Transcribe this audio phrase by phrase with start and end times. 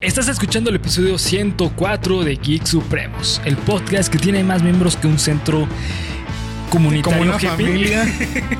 [0.00, 5.08] Estás escuchando el episodio 104 de Geek Supremos, el podcast que tiene más miembros que
[5.08, 5.66] un centro
[6.70, 7.48] comunitario Como una hippie.
[7.50, 8.06] familia.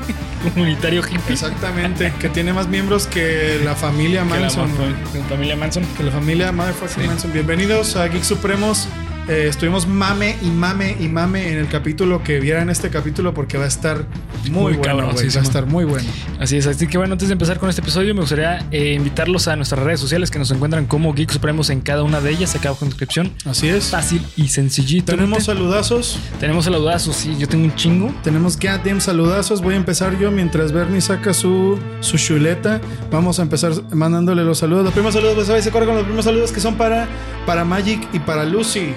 [0.53, 1.31] comunitario hippie.
[1.31, 2.11] Exactamente.
[2.19, 4.75] Que tiene más miembros que la familia Que la Manson.
[4.75, 4.89] güey.
[4.91, 5.85] ma- familia Manson.
[5.95, 7.07] Que la familia Motherfucking Sí.
[7.07, 7.31] Manson.
[7.31, 8.89] Bienvenidos a Geek Supremos.
[9.29, 13.59] Eh, estuvimos mame y mame y mame en el capítulo que vieran este capítulo porque
[13.59, 14.07] va a estar
[14.49, 15.11] muy, Muy bueno.
[15.11, 15.29] güey.
[15.29, 16.09] va a estar muy bueno.
[16.39, 19.47] Así es, así que bueno, antes de empezar con este episodio, me gustaría eh, invitarlos
[19.47, 22.55] a nuestras redes sociales que nos encuentran como Geek Supremos en cada una de ellas,
[22.55, 23.31] acá abajo en descripción.
[23.45, 23.91] Así es.
[23.91, 25.13] Fácil y sencillito.
[25.13, 26.17] Tenemos saludazos.
[26.39, 28.11] Tenemos saludazos, sí, yo tengo un chingo.
[28.23, 29.61] Tenemos goddamn saludazos.
[29.61, 32.81] Voy a empezar yo mientras Bernie saca su, su chuleta.
[33.11, 34.85] Vamos a empezar mandándole los saludos.
[34.85, 37.07] Los primeros saludos, pues, se corre con los primeros saludos que son para,
[37.45, 38.95] para Magic y para Lucy.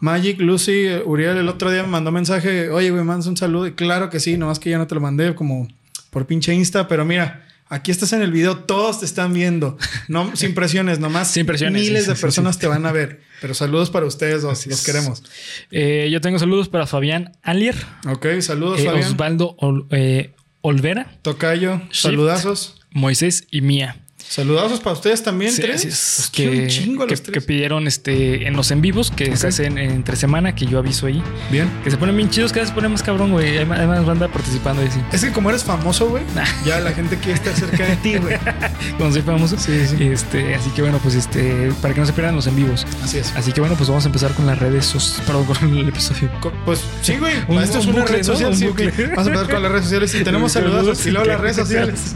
[0.00, 2.70] Magic, Lucy, Uriel el otro día me mandó mensaje.
[2.70, 3.66] Oye, güey, mandas un saludo.
[3.66, 5.68] Y claro que sí, nomás que ya no te lo mandé como
[6.10, 6.86] por pinche Insta.
[6.88, 9.76] Pero mira, aquí estás en el video, todos te están viendo.
[10.08, 11.30] No, sin presiones, nomás.
[11.30, 13.20] Sin presiones, Miles de personas te van a ver.
[13.40, 14.84] Pero saludos para ustedes dos, los es.
[14.86, 15.22] queremos.
[15.70, 17.76] Eh, yo tengo saludos para Fabián Alier,
[18.08, 19.04] Ok, saludos, eh, Fabián.
[19.12, 21.92] Osvaldo Ol- eh, Olvera, Tocayo, Shift.
[21.94, 22.74] saludazos.
[22.90, 23.96] Moisés y Mía.
[24.28, 25.84] Saludazos para ustedes también, Sí, tres.
[25.86, 27.44] es, Pues, que, un chingo que- los que tres.
[27.44, 31.22] pidieron este en los en vivos que se hacen entre semana, que yo aviso ahí.
[31.50, 31.70] Bien.
[31.82, 33.56] Que se ponen bien chidos, cada vez se pone más cabrón, güey.
[33.56, 35.00] Hay más, hay más banda participando ahí, sí.
[35.12, 36.22] Es que como eres famoso, güey,
[36.66, 38.36] ya la gente quiere estar cerca de ti, güey.
[38.98, 39.56] Cuando soy famoso.
[39.58, 40.04] Sí, sí.
[40.04, 42.86] Este, así que bueno, pues este, para que no se pierdan los en vivos.
[43.02, 43.32] Así es.
[43.34, 46.30] Así que bueno, pues vamos a empezar con las redes, sos- perdón, con el episodio.
[46.40, 47.32] Co- Pues sí, güey.
[47.48, 48.54] Un- Esto es un una bucle, red social.
[48.54, 48.66] Sí.
[48.66, 52.14] Vamos a empezar con las redes sociales y tenemos saludos y luego las redes sociales.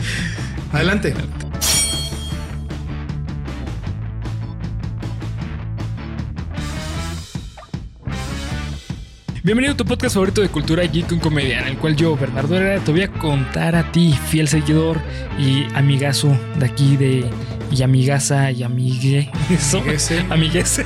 [0.73, 1.15] Adelante.
[9.45, 12.55] Bienvenido a tu podcast favorito de cultura geek con comedia, en el cual yo, Bernardo
[12.55, 15.01] Herrera, te voy a contar a ti, fiel seguidor
[15.37, 17.29] y amigazo de aquí de
[17.73, 19.33] y amigaza y amigue.
[19.51, 19.79] Eso.
[19.79, 20.21] Amiguese.
[20.31, 20.85] Amiguese.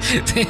[0.00, 0.46] Sí,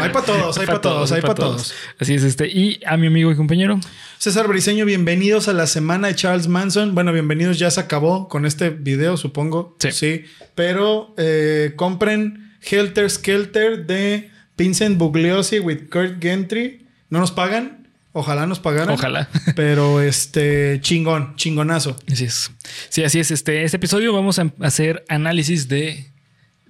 [0.00, 1.72] Hay pa' todos, hay pa' todos, hay pa' todos.
[1.98, 2.46] Así es este.
[2.46, 3.80] Y a mi amigo y compañero.
[4.18, 6.94] César Briseño, bienvenidos a la semana de Charles Manson.
[6.94, 9.76] Bueno, bienvenidos, ya se acabó con este video, supongo.
[9.78, 10.24] Sí.
[10.54, 16.86] Pero eh, compren Helter Skelter de Vincent Bugliosi with Kurt Gentry.
[17.10, 17.88] ¿No nos pagan?
[18.12, 18.90] Ojalá nos pagaran.
[18.90, 19.28] Ojalá.
[19.56, 21.96] Pero este, chingón, chingonazo.
[22.10, 22.50] Así es.
[22.88, 23.30] Sí, así es.
[23.30, 26.10] Este, este episodio vamos a hacer análisis de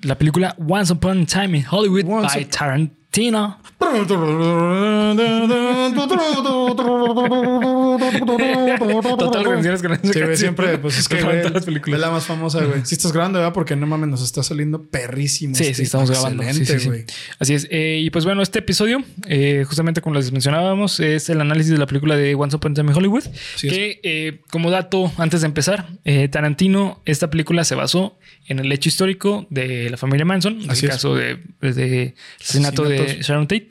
[0.03, 3.59] la película Once Upon a Time in Hollywood Once by Tarantino.
[9.19, 10.37] Total canciones Sí, güey, canción.
[10.37, 12.01] siempre, pues es que, güey, todas las es películas.
[12.01, 12.81] la más famosa, güey.
[12.85, 13.53] Si estás grabando, ¿verdad?
[13.53, 15.55] Porque no mames, nos está saliendo perrísimo.
[15.55, 15.75] Sí, este.
[15.75, 16.43] sí, estamos grabando.
[16.43, 17.15] Excelente, sí.
[17.39, 17.69] Así es.
[17.71, 21.79] Eh, y pues bueno, este episodio, eh, justamente como les mencionábamos, es el análisis de
[21.79, 23.25] la película de Once Upon a Time in Hollywood.
[23.27, 23.61] Es.
[23.63, 25.87] que, eh, como dato, antes de empezar,
[26.31, 30.87] Tarantino, esta película se basó en el hecho histórico de la familia Manson, en Así
[30.87, 30.97] el es.
[30.97, 33.19] caso de, de asesinato de.
[33.23, 33.69] Sharon Tate.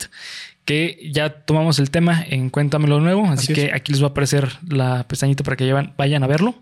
[0.64, 3.24] Que ya tomamos el tema en Cuéntamelo nuevo.
[3.26, 3.74] Así, Así que es.
[3.74, 6.54] aquí les va a aparecer la pestañita para que llevan- vayan a verlo.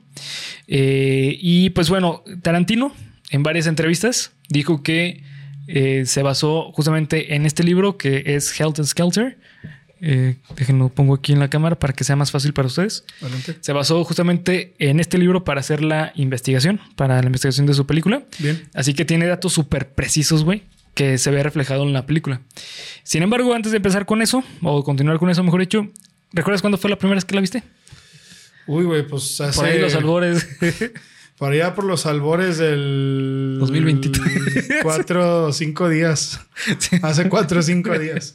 [0.69, 2.93] Eh, y pues bueno, Tarantino
[3.31, 5.22] en varias entrevistas dijo que
[5.66, 9.39] eh, se basó justamente en este libro que es Helter Skelter.
[10.03, 13.05] Eh, déjenlo pongo aquí en la cámara para que sea más fácil para ustedes.
[13.60, 17.87] Se basó justamente en este libro para hacer la investigación, para la investigación de su
[17.87, 18.22] película.
[18.39, 18.62] Bien.
[18.72, 20.62] Así que tiene datos súper precisos, güey,
[21.00, 22.43] que se ve reflejado en la película.
[23.05, 25.88] Sin embargo, antes de empezar con eso, o continuar con eso, mejor dicho,
[26.31, 27.62] ¿recuerdas cuándo fue la primera vez que la viste?
[28.66, 29.59] Uy, güey, pues hace...
[29.59, 30.47] Por ahí los albores.
[31.41, 33.56] Por allá por los albores del...
[33.61, 34.69] 2023.
[34.83, 36.39] Cuatro o cinco días.
[37.01, 38.34] Hace cuatro o cinco días.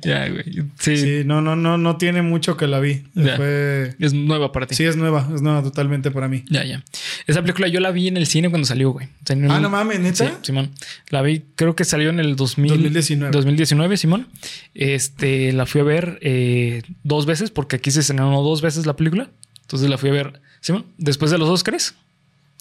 [0.00, 0.44] ya, güey.
[0.78, 3.04] Sí, Sí, no, no, no, no tiene mucho que la vi.
[3.36, 3.94] Fue...
[3.98, 4.74] Es nueva para ti.
[4.74, 6.46] Sí, es nueva, es nueva totalmente para mí.
[6.48, 6.82] Ya, ya.
[7.26, 9.08] Esa película yo la vi en el cine cuando salió, güey.
[9.08, 10.26] O sea, Ah, no mames, ¿neta?
[10.26, 10.70] Sí, Simón.
[11.10, 13.30] La vi, creo que salió en el 2000 2019.
[13.30, 14.26] 2019, Simón.
[14.72, 18.96] Este, la fui a ver eh, dos veces, porque aquí se estrenó dos veces la
[18.96, 19.28] película.
[19.60, 21.94] Entonces la fui a ver, Simón, después de los Oscars.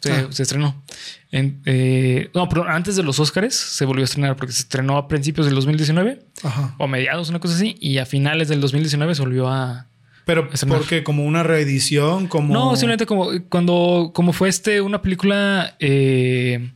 [0.02, 0.28] Se, Ah.
[0.30, 0.84] se estrenó.
[1.32, 4.98] En, eh, no, pero antes de los Oscars se volvió a estrenar porque se estrenó
[4.98, 6.76] a principios del 2019 Ajá.
[6.78, 9.88] o mediados, una cosa así, y a finales del 2019 se volvió a,
[10.26, 12.54] Pero porque como una reedición, como...
[12.54, 16.70] No, simplemente como cuando como fue este una película eh,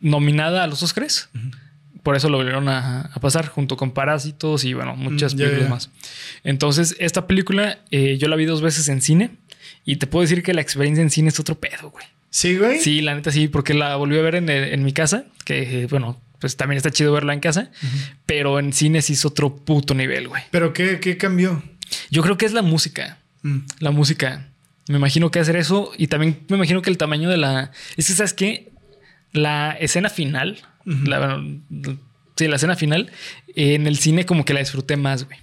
[0.00, 1.28] nominada a los Oscars.
[2.02, 5.68] Por eso lo volvieron a, a pasar junto con Parásitos y bueno, muchas Mm, películas
[5.70, 5.90] más.
[6.44, 9.32] Entonces, esta película eh, yo la vi dos veces en cine
[9.84, 12.06] y te puedo decir que la experiencia en cine es otro pedo, güey.
[12.30, 12.80] Sí, güey.
[12.80, 15.86] Sí, la neta sí, porque la volví a ver en, en mi casa, que eh,
[15.86, 17.70] bueno, pues también está chido verla en casa,
[18.24, 20.42] pero en cine sí es otro puto nivel, güey.
[20.50, 21.62] Pero ¿qué, qué cambió?
[22.10, 23.18] Yo creo que es la música.
[23.42, 23.58] Mm.
[23.80, 24.48] La música.
[24.88, 27.72] Me imagino que hacer eso y también me imagino que el tamaño de la...
[27.96, 28.70] Es que, ¿sabes qué?
[29.32, 31.42] la escena final, la,
[32.36, 33.10] sí, la escena final,
[33.54, 35.38] en el cine como que la disfruté más, güey.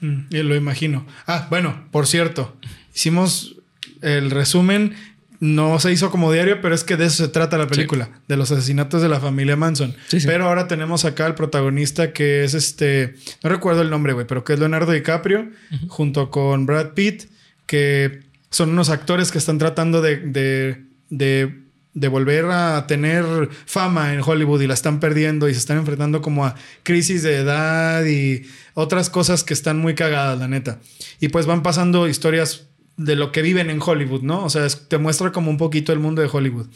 [0.00, 1.06] Mm, lo imagino.
[1.26, 2.56] Ah, bueno, por cierto,
[2.94, 3.56] hicimos
[4.00, 4.94] el resumen.
[5.40, 8.36] No se hizo como diario, pero es que de eso se trata la película, de
[8.36, 9.94] los asesinatos de la familia Manson.
[10.24, 13.14] Pero ahora tenemos acá al protagonista que es este,
[13.44, 15.50] no recuerdo el nombre, güey, pero que es Leonardo DiCaprio,
[15.88, 17.30] junto con Brad Pitt,
[17.66, 18.20] que
[18.50, 21.68] son unos actores que están tratando de, de, de
[21.98, 23.24] de volver a tener
[23.66, 27.36] fama en Hollywood y la están perdiendo y se están enfrentando como a crisis de
[27.36, 28.44] edad y
[28.74, 30.78] otras cosas que están muy cagadas, la neta.
[31.18, 32.66] Y pues van pasando historias
[32.98, 34.44] de lo que viven en Hollywood, ¿no?
[34.44, 36.66] O sea, te muestra como un poquito el mundo de Hollywood.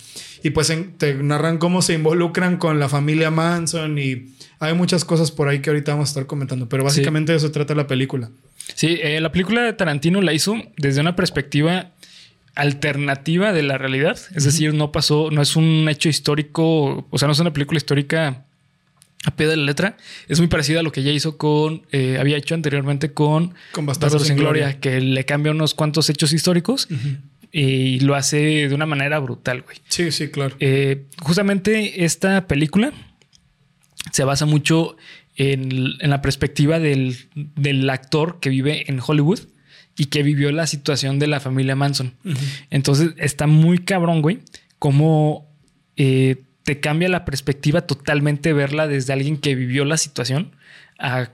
[0.43, 5.33] Y pues te narran cómo se involucran con la familia Manson y hay muchas cosas
[5.33, 8.31] por ahí que ahorita vamos a estar comentando, pero básicamente de eso trata la película.
[8.75, 11.91] Sí, eh, la película de Tarantino la hizo desde una perspectiva
[12.55, 14.17] alternativa de la realidad.
[14.35, 17.79] Es decir, no pasó, no es un hecho histórico, o sea, no es una película
[17.79, 18.45] histórica
[19.25, 19.97] a pie de la letra.
[20.29, 23.87] Es muy parecida a lo que ya hizo con, eh, había hecho anteriormente con, con
[23.87, 26.89] Bastardos sin Gloria, que le cambia unos cuantos hechos históricos.
[27.55, 29.77] Y lo hace de una manera brutal, güey.
[29.89, 30.57] Sí, sí, claro.
[30.59, 32.93] Eh, justamente esta película
[34.11, 34.97] se basa mucho
[35.37, 39.41] en, la perspectiva del, del, actor que vive en Hollywood
[39.97, 42.15] y que vivió la situación de la familia Manson.
[42.71, 44.41] Entonces está muy cabrón, güey,
[44.79, 45.47] cómo
[45.97, 50.55] eh, te cambia la perspectiva totalmente verla desde alguien que vivió la situación
[50.99, 51.31] a,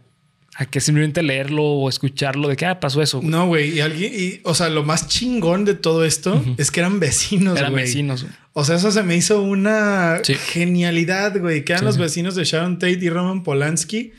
[0.71, 3.21] que simplemente leerlo o escucharlo de que ah, pasó eso.
[3.23, 6.81] No, güey, y alguien, y, o sea, lo más chingón de todo esto es que
[6.81, 8.27] eran vecinos, Eran vecinos.
[8.55, 11.65] O sea, eso se me hizo una genialidad, güey.
[11.65, 14.13] Que eran los vecinos de Sharon Tate y Roman Polanski.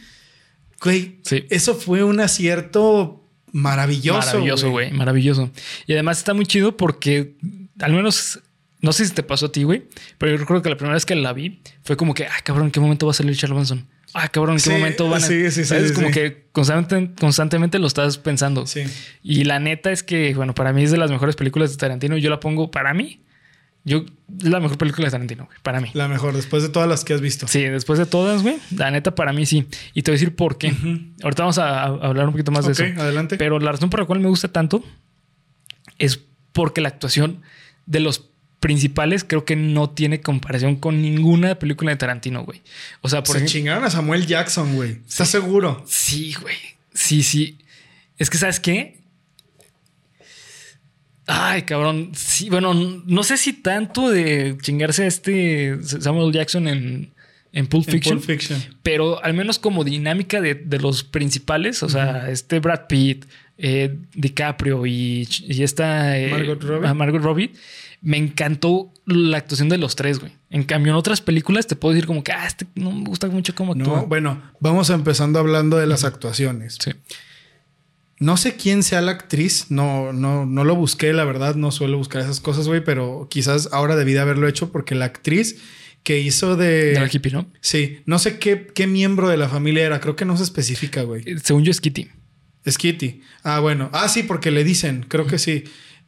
[0.82, 1.18] Güey,
[1.50, 3.20] eso fue un acierto
[3.52, 4.28] Maravilloso.
[4.28, 4.92] Maravilloso, güey.
[4.92, 5.52] Maravilloso.
[5.88, 7.36] Y además está muy chido porque
[7.80, 8.40] al menos
[8.82, 9.84] no sé si te pasó a ti, güey,
[10.18, 12.68] pero yo recuerdo que la primera vez que la vi fue como que, ah, cabrón,
[12.68, 13.88] ¿en qué momento va a salir Charles Manson?
[14.14, 15.28] Ah, cabrón, ¿en qué momento van a.?
[15.28, 15.76] Sí, sí, sí.
[15.76, 18.66] Es como que constantemente, constantemente lo estás pensando.
[18.66, 18.84] Sí.
[19.22, 22.18] Y la neta es que, bueno, para mí es de las mejores películas de Tarantino.
[22.18, 23.22] Yo la pongo para mí
[23.86, 24.06] yo,
[24.38, 25.90] es la mejor película de Tarantino, güey, para mí.
[25.94, 27.48] La mejor, después de todas las que has visto.
[27.48, 28.58] Sí, después de todas, güey.
[28.76, 29.66] La neta, para mí sí.
[29.94, 30.74] Y te voy a decir por qué.
[31.24, 32.84] Ahorita vamos a, hablar un poquito más de eso.
[32.84, 33.38] adelante.
[33.38, 34.84] Pero la razón por la cual me gusta tanto
[35.98, 36.20] es
[36.52, 37.42] porque la actuación
[37.86, 38.29] de los
[38.60, 42.62] principales creo que no tiene comparación con ninguna película de Tarantino, güey.
[43.02, 45.00] O sea, por Se chingaron a Samuel Jackson, güey.
[45.08, 45.84] ¿Estás seguro?
[45.88, 46.58] Sí, güey.
[46.94, 47.58] Sí, sí.
[48.18, 49.00] Es que, ¿sabes qué?
[51.26, 52.12] Ay, cabrón.
[52.16, 57.14] Sí, bueno, no sé si tanto de chingarse a este Samuel Jackson en,
[57.54, 58.20] en Pulp Fiction.
[58.84, 63.26] Pero al menos como dinámica de, los principales, o sea, este Brad Pitt,
[63.58, 66.94] eh, DiCaprio y, esta eh, Margot, Robbie.
[66.94, 67.52] Margot Robbie.
[68.02, 70.32] Me encantó la actuación de los tres, güey.
[70.50, 73.28] En cambio, en otras películas te puedo decir como que ah, este no me gusta
[73.28, 74.02] mucho cómo actúa.
[74.02, 76.78] No, bueno, vamos empezando hablando de las actuaciones.
[76.82, 76.92] Sí.
[78.20, 81.98] No sé quién sea la actriz, no, no, no lo busqué, la verdad, no suelo
[81.98, 85.58] buscar esas cosas, güey, pero quizás ahora debí de haberlo hecho porque la actriz
[86.04, 86.94] que hizo de.
[86.94, 87.48] De la hippie, ¿no?
[87.62, 91.04] Sí, no sé qué, qué miembro de la familia era, creo que no se especifica,
[91.04, 91.24] güey.
[91.26, 92.10] Eh, según yo es Kitty.
[92.66, 93.22] Es Kitty.
[93.44, 93.90] Ah, bueno.
[93.94, 95.64] Ah, sí, porque le dicen, creo que sí.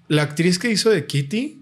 [0.08, 1.61] La actriz que hizo de Kitty,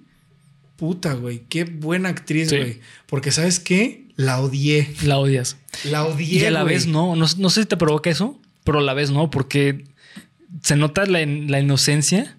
[0.80, 2.80] puta, güey, qué buena actriz, güey.
[3.06, 4.06] Porque, ¿sabes qué?
[4.16, 4.90] La odié.
[5.04, 5.58] La odias.
[5.84, 6.40] La odié.
[6.40, 7.16] Y a la vez no.
[7.16, 7.26] no.
[7.38, 9.84] No sé si te provoca eso, pero a la vez no, porque
[10.64, 12.38] se nota la, inocencia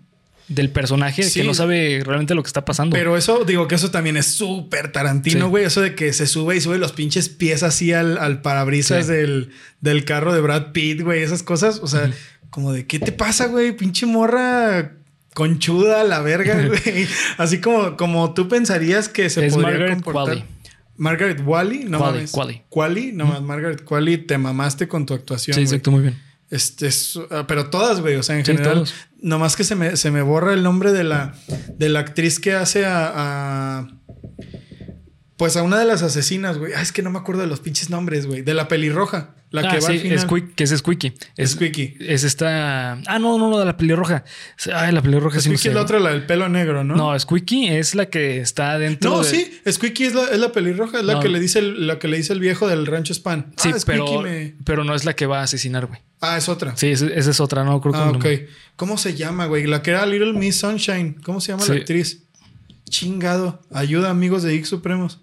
[0.49, 2.95] del personaje que no sabe realmente lo que está pasando.
[2.97, 5.65] Pero eso, digo que eso también es súper Tarantino, güey.
[5.65, 9.51] Eso de que se sube y sube los pinches pies así al, parabrisas del,
[10.07, 11.23] carro de Brad Pitt, güey.
[11.23, 11.81] Esas cosas.
[11.83, 12.11] O sea,
[12.49, 13.77] como de, ¿qué te pasa, güey?
[13.77, 14.97] Pinche morra
[15.35, 17.07] conchuda, la verga, güey.
[17.39, 20.45] así como, como tú pensarías que se podría Margaret comportar.
[20.97, 22.63] Margaret Wally, no Quali, Quali.
[22.69, 25.55] Quali, no más, Margaret Quali, te mamaste con tu actuación.
[25.55, 26.19] Sí, exacto, muy bien.
[26.51, 26.91] Este,
[27.31, 28.17] ah, pero todas, güey.
[28.17, 28.85] O sea, en general.
[29.23, 31.35] Nomás que se me, se me borra el nombre de la,
[31.79, 33.89] de la actriz que hace a,
[35.37, 36.73] Pues a una de las asesinas, güey.
[36.73, 38.43] es que no me acuerdo de los pinches nombres, güey.
[38.43, 39.35] De la pelirroja.
[39.51, 40.17] La ah, que va al final.
[40.17, 41.13] Es que es Squeaky.
[41.37, 41.97] Es Squeaky.
[42.01, 42.93] Es esta.
[42.93, 44.25] Ah, no, no, no, de la pelirroja.
[44.73, 46.95] Ay, la pelirroja Squeaky es la otra, la del pelo negro, ¿no?
[46.95, 49.11] No, Squeaky es la que está dentro.
[49.11, 49.61] No, sí.
[49.69, 52.19] Squeaky es la, es la pelirroja, es la que le dice el, la que le
[52.19, 53.53] dice el viejo del rancho Span.
[53.57, 54.23] Sí, ah, pero,
[54.65, 56.01] pero no es la que va a asesinar, güey.
[56.21, 56.77] Ah, es otra.
[56.77, 58.27] Sí, esa es otra, no creo que Ah, ok.
[58.77, 59.67] ¿Cómo se llama, güey?
[59.67, 61.17] La que era Little Miss Sunshine.
[61.25, 62.23] ¿Cómo se llama la actriz?
[62.89, 63.63] Chingado.
[63.73, 65.21] Ayuda, amigos de X Supremos.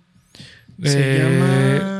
[0.84, 1.97] Se eh, llama.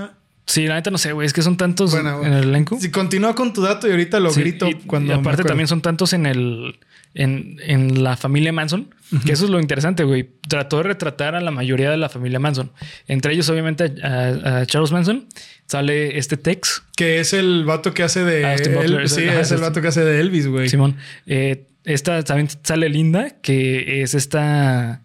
[0.48, 1.26] Sí, la neta no sé, güey.
[1.28, 2.80] Es que son tantos en el elenco.
[2.80, 5.14] Si continúa con tu dato y ahorita lo grito cuando.
[5.14, 6.80] Y aparte también son tantos en el.
[7.14, 8.94] en, en la familia Manson,
[9.26, 10.30] que eso es lo interesante, güey.
[10.48, 12.72] Trató de retratar a la mayoría de la familia Manson.
[13.08, 15.28] Entre ellos, obviamente, a, a Charles Manson.
[15.68, 16.82] Sale este Tex.
[16.96, 18.46] Que es el vato que hace de...
[18.46, 20.70] Ah, Austin Butler, El- sí, ajá, es el sí, vato que hace de Elvis, güey.
[20.70, 20.96] Simón.
[21.26, 25.02] Eh, esta también sale Linda, que es esta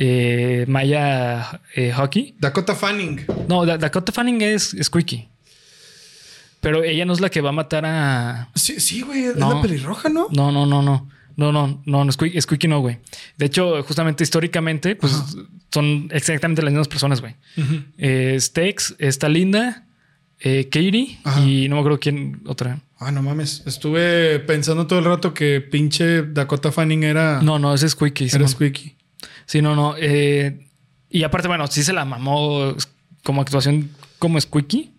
[0.00, 2.34] eh, Maya eh, Hockey.
[2.38, 3.26] Dakota Fanning.
[3.48, 5.28] No, Da- Dakota Fanning es Squeaky.
[6.60, 8.48] Pero ella no es la que va a matar a.
[8.54, 9.24] Sí, sí, güey.
[9.24, 9.54] Es No.
[9.54, 10.28] la pelirroja, ¿no?
[10.30, 11.08] No, no, no, no.
[11.36, 12.98] No, no, no, no Squeaky, Squeaky no, güey.
[13.36, 15.12] De hecho, justamente históricamente, pues
[15.72, 17.34] son exactamente las mismas personas, güey.
[17.56, 17.76] Ujú.
[17.96, 19.86] Eh, Steaks, está Linda,
[20.40, 21.40] eh, Katie Ajá.
[21.44, 22.80] y no me acuerdo quién otra.
[22.98, 23.62] Ah, no mames.
[23.66, 28.30] Estuve pensando todo el rato que pinche Dakota Fanning era, No, no, ese es Squeaky.
[28.32, 28.48] era.
[28.48, 28.96] Squeaky.
[29.48, 29.94] Sí, no, no.
[29.98, 30.66] eh,
[31.08, 32.76] y aparte, bueno, sí se la mamó
[33.24, 34.92] como actuación como Squeaky.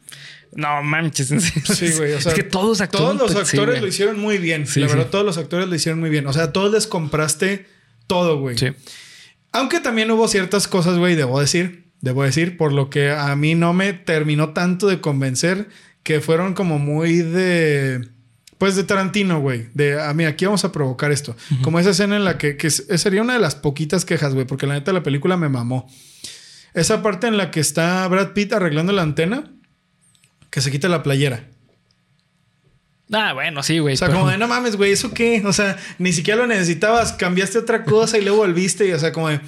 [0.53, 1.27] No manches.
[1.27, 2.13] Sí, güey.
[2.13, 2.79] O sea, es que todos.
[2.89, 3.81] Todos los pues, sí, actores güey.
[3.81, 4.65] lo hicieron muy bien.
[4.65, 4.95] Sí, la sí.
[4.95, 6.25] verdad, todos los actores lo hicieron muy bien.
[6.25, 7.67] O sea, todos les compraste
[8.07, 8.57] todo, güey.
[8.57, 8.69] Sí.
[9.51, 11.85] Aunque también hubo ciertas cosas, güey, debo decir.
[12.01, 15.67] Debo decir, por lo que a mí no me terminó tanto de convencer
[16.01, 18.07] que fueron como muy de.
[18.59, 19.69] Pues de Tarantino, güey.
[19.73, 21.35] De a mí, aquí vamos a provocar esto.
[21.63, 24.67] Como esa escena en la que, que sería una de las poquitas quejas, güey, porque
[24.67, 25.89] la neta la película me mamó.
[26.73, 29.45] Esa parte en la que está Brad Pitt arreglando la antena,
[30.51, 31.45] que se quita la playera.
[33.11, 33.95] Ah, bueno, sí, güey.
[33.95, 35.41] O sea, pero- como de no mames, güey, ¿eso qué?
[35.45, 38.87] O sea, ni siquiera lo necesitabas, cambiaste otra cosa y luego volviste.
[38.87, 39.39] Y, o sea, como de,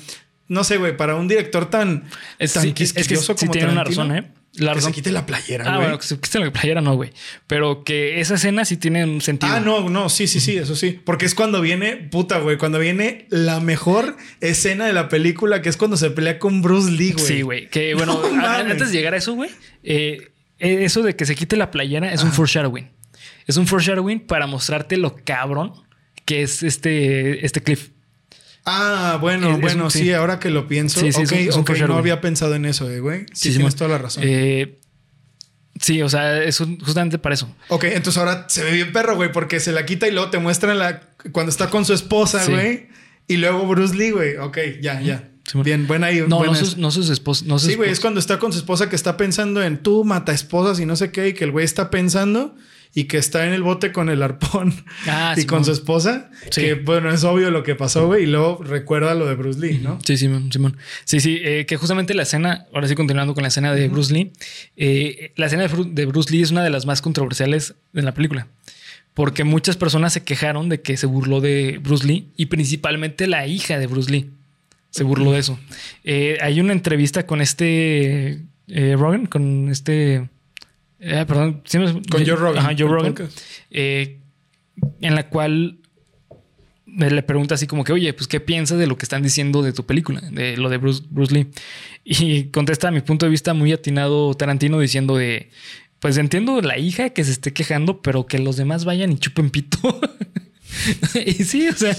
[0.48, 2.06] no sé, güey, para un director tan,
[2.40, 4.32] Es, tan sí, es que quisquilloso sí como tiene una razón, ¿eh?
[4.56, 4.92] La que razón.
[4.92, 5.82] se quite la playera, Ah, güey.
[5.84, 7.12] bueno, que se quite la playera no, güey.
[7.48, 9.54] Pero que esa escena sí tiene un sentido.
[9.54, 11.00] Ah, no, no, sí, sí, sí, eso sí.
[11.06, 15.70] Porque es cuando viene, puta, güey, cuando viene la mejor escena de la película, que
[15.70, 17.26] es cuando se pelea con Bruce Lee, güey.
[17.26, 17.70] Sí, güey.
[17.70, 18.72] Que bueno, No a- mames.
[18.74, 19.50] antes de llegar a eso, güey,
[19.84, 22.90] eh, eso de que se quite la playera es un foreshadowing.
[23.48, 25.74] Es un foreshadowing para mostrarte lo cabrón
[26.26, 27.90] que es este, este cliff.
[28.66, 30.12] Ah, bueno, Es- es bueno, un- sí.
[30.14, 31.00] ahora que lo pienso.
[31.00, 33.26] Sí, sí, ok, es un no había pensado en eso, eh, güey.
[33.34, 34.24] Sí, Sí, tienes toda la razón.
[34.26, 34.78] Eh,
[35.80, 37.54] sí, o sea, es un- justamente para eso.
[37.70, 40.38] Ok, entonces ahora se ve bien perro, güey, porque se la quita y luego te
[40.38, 41.02] muestran la
[41.32, 42.88] cuando está con su esposa, güey.
[43.28, 44.38] Y luego Bruce Lee, güey.
[44.38, 45.28] Ok, ya, ya.
[45.56, 46.24] Bien, buena ahí.
[46.28, 47.08] No, buena no sus, no sus.
[47.44, 50.04] No sus Sí, güey, es cuando está con su esposa que está pensando en tú
[50.06, 52.56] mata esposas y no sé qué, y que el güey está pensando
[52.94, 54.74] y que está en el bote con el arpón
[55.08, 56.30] Ah, y con su esposa.
[56.50, 56.62] Sí.
[56.62, 59.80] Que bueno, es obvio lo que pasó, güey, y luego recuerda lo de Bruce Lee,
[59.82, 60.00] ¿no?
[60.06, 60.78] Sí, Simón, Simón.
[61.06, 64.14] Sí, sí, eh, que justamente la escena, ahora sí continuando con la escena de Bruce
[64.14, 64.32] Lee,
[64.78, 68.48] eh, la escena de, Bruce Lee es una de las más controversiales de la película.
[69.14, 73.46] Porque muchas personas se quejaron de que se burló de Bruce Lee y principalmente la
[73.46, 74.30] hija de Bruce Lee
[74.90, 75.60] se burló de eso.
[76.06, 80.30] Eh, hay una entrevista con este Rogan, con este...
[81.02, 81.64] eh, perdón,
[82.10, 82.60] Con Joe Rogan.
[82.60, 83.16] Ajá, Joe Rogan
[83.72, 84.20] eh,
[85.02, 85.80] en la cual
[86.86, 89.74] le pregunta así como que, oye, pues, ¿qué piensas de lo que están diciendo de
[89.74, 90.22] tu película?
[90.22, 91.48] De lo de Bruce, Bruce Lee.
[92.04, 95.50] Y contesta a mi punto de vista muy atinado Tarantino diciendo de,
[96.00, 99.50] pues entiendo la hija que se esté quejando, pero que los demás vayan y chupen
[99.50, 99.80] pito.
[101.26, 101.96] y sí, o sea...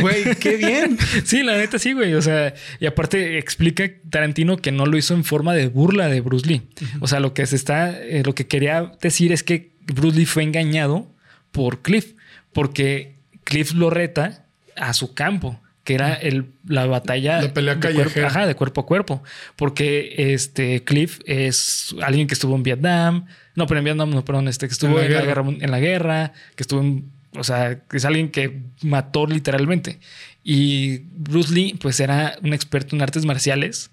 [0.00, 0.98] Güey, qué bien.
[1.24, 2.14] Sí, la neta sí, güey.
[2.14, 6.20] O sea, y aparte explica Tarantino que no lo hizo en forma de burla de
[6.20, 6.62] Bruce Lee.
[7.00, 10.26] O sea, lo que se está, eh, lo que quería decir es que Bruce Lee
[10.26, 11.12] fue engañado
[11.50, 12.14] por Cliff,
[12.52, 17.94] porque Cliff lo reta a su campo, que era el, la batalla La pelea de
[17.94, 19.22] cuerpo, ajá, de cuerpo a cuerpo,
[19.56, 24.48] porque este Cliff es alguien que estuvo en Vietnam, no, pero en Vietnam no, perdón,
[24.48, 25.44] este que estuvo En la en la, guerra.
[25.60, 30.00] en la guerra, que estuvo en, o sea, que es alguien que mató literalmente.
[30.44, 33.90] Y Bruce Lee, pues era un experto en artes marciales.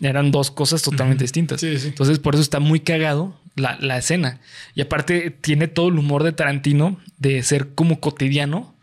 [0.00, 1.60] Eran dos cosas totalmente distintas.
[1.60, 1.88] Sí, sí.
[1.88, 4.40] Entonces, por eso está muy cagado la, la escena.
[4.74, 8.74] Y aparte, tiene todo el humor de Tarantino de ser como cotidiano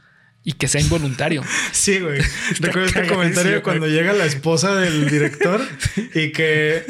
[0.44, 1.44] y que sea involuntario.
[1.72, 2.22] Sí, güey.
[2.60, 5.62] Recuerdo este comentario cuando llega la esposa del director
[6.14, 6.84] y que.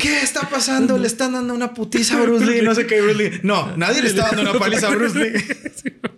[0.00, 0.96] ¿Qué está pasando?
[0.98, 2.62] Le están dando una putiza a Bruce Lee.
[2.62, 3.40] No sé qué, Bruce Lee.
[3.42, 5.32] No, nadie le está dando una paliza a Bruce Lee.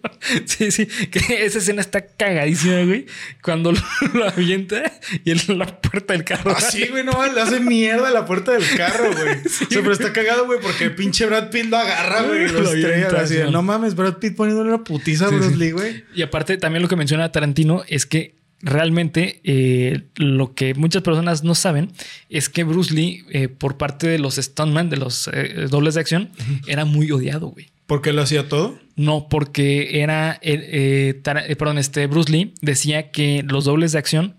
[0.44, 3.06] Sí, sí, que esa escena está cagadísima, güey.
[3.42, 3.80] Cuando lo,
[4.12, 4.82] lo avienta
[5.24, 6.50] y en la puerta del carro.
[6.54, 9.36] Así, güey, no, le hace mierda a la puerta del carro, güey.
[9.46, 12.60] o sea, pero está cagado, güey, porque pinche Brad Pitt lo agarra, güey, y lo
[12.60, 12.88] Lo estrella.
[13.06, 13.50] avienta, Así de, sí.
[13.50, 15.56] no mames, Brad Pitt poniéndole una putiza a Sí, Bruce sí.
[15.56, 16.04] Lee, güey.
[16.14, 21.44] Y aparte, también lo que menciona Tarantino es que realmente eh, lo que muchas personas
[21.44, 21.92] no saben
[22.28, 26.00] es que Bruce Lee, eh, por parte de los stuntman, de los eh, dobles de
[26.00, 26.30] acción,
[26.66, 27.68] era muy odiado, güey.
[27.86, 28.78] ¿Por qué lo hacía todo?
[28.94, 31.20] No, porque era, eh,
[31.58, 34.36] perdón, este Bruce Lee decía que los dobles de acción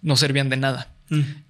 [0.00, 0.90] no servían de nada.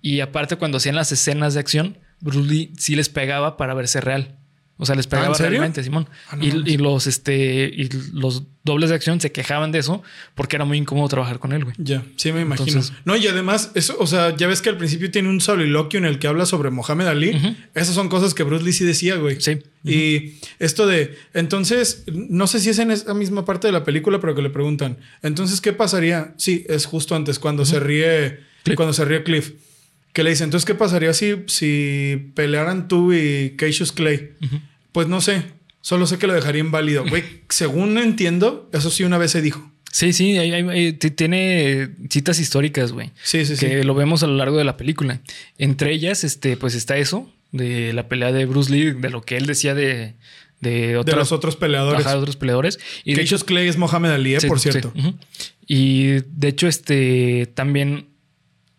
[0.02, 4.00] Y aparte, cuando hacían las escenas de acción, Bruce Lee sí les pegaba para verse
[4.00, 4.36] real.
[4.76, 6.08] O sea, les pegaba ¿Ah, realmente, Simón.
[6.28, 10.02] Ah, no y, los este y los dobles de acción se quejaban de eso
[10.34, 11.76] porque era muy incómodo trabajar con él, güey.
[11.78, 12.66] Ya, sí me imagino.
[12.66, 15.98] Entonces- no, y además, eso, o sea, ya ves que al principio tiene un soliloquio
[15.98, 17.56] en el que habla sobre Mohamed Ali.
[17.74, 19.40] Esas son cosas que Bruce Lee sí decía, güey.
[19.40, 19.58] Sí.
[19.84, 24.18] Y esto de, entonces, no sé si es en esa misma parte de la película,
[24.20, 26.34] pero que le preguntan, entonces, ¿qué pasaría?
[26.36, 28.76] Sí, es justo antes, cuando se ríe, Cliff.
[28.76, 29.52] cuando se ríe Cliff.
[30.14, 34.30] Que le dice, entonces, ¿qué pasaría si, si pelearan tú y Cassius Clay?
[34.92, 35.42] Pues no sé,
[35.82, 37.04] solo sé que lo dejaría inválido.
[37.08, 39.70] Güey, según entiendo, eso sí una vez se dijo.
[39.90, 43.10] Sí, sí, hay- tiene citas históricas, güey.
[43.22, 43.66] Sí, sí, sí.
[43.66, 45.20] que lo vemos a lo largo de la película.
[45.58, 49.36] Entre ellas, este, pues está eso de la pelea de Bruce Lee, de lo que
[49.36, 50.14] él decía de,
[50.60, 52.00] de los otros peleadores.
[52.06, 52.78] ajá, de otros peleadores.
[53.04, 54.92] Y de hecho, Cassius Clay es Mohamed Ali, eh, sí, por sí, cierto.
[55.66, 58.06] Y de hecho, este también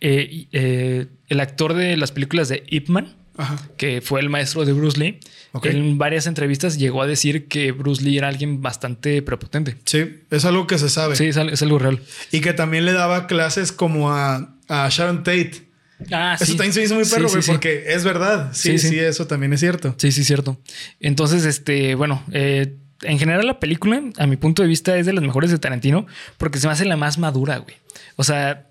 [0.01, 3.58] eh, eh, el actor de las películas de Ip Man, Ajá.
[3.77, 5.20] que fue el maestro de Bruce Lee,
[5.63, 9.77] en varias entrevistas llegó a decir que Bruce Lee era alguien bastante prepotente.
[9.86, 11.15] Sí, es algo que se sabe.
[11.15, 12.00] Sí, es, al- es algo real.
[12.32, 15.63] Y que también le daba clases como a, a Sharon Tate.
[16.12, 18.51] Ah, Eso también se hizo muy perro, Sí, porque es verdad.
[18.53, 19.00] Sí, Sí, sí, sí.
[19.00, 19.96] eso también es cierto.
[19.98, 20.60] Sí, sí, cierto.
[21.00, 25.13] Entonces, este, bueno, eh, en general la película, a mi punto de vista, es de
[25.13, 26.05] las mejores de Tarantino
[26.38, 27.75] porque se me hace la más madura, güey.
[28.17, 28.67] O sea,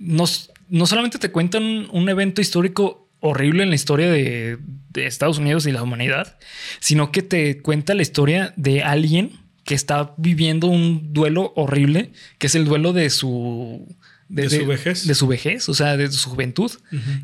[0.00, 0.24] no,
[0.72, 4.58] no solamente te cuentan un evento histórico horrible en la historia de,
[4.90, 6.38] de Estados Unidos y la humanidad,
[6.80, 9.32] sino que te cuenta la historia de alguien
[9.64, 13.86] que está viviendo un duelo horrible, que es el duelo de su...
[14.28, 15.06] De su vejez.
[15.06, 16.70] De su vejez, o sea, de su juventud,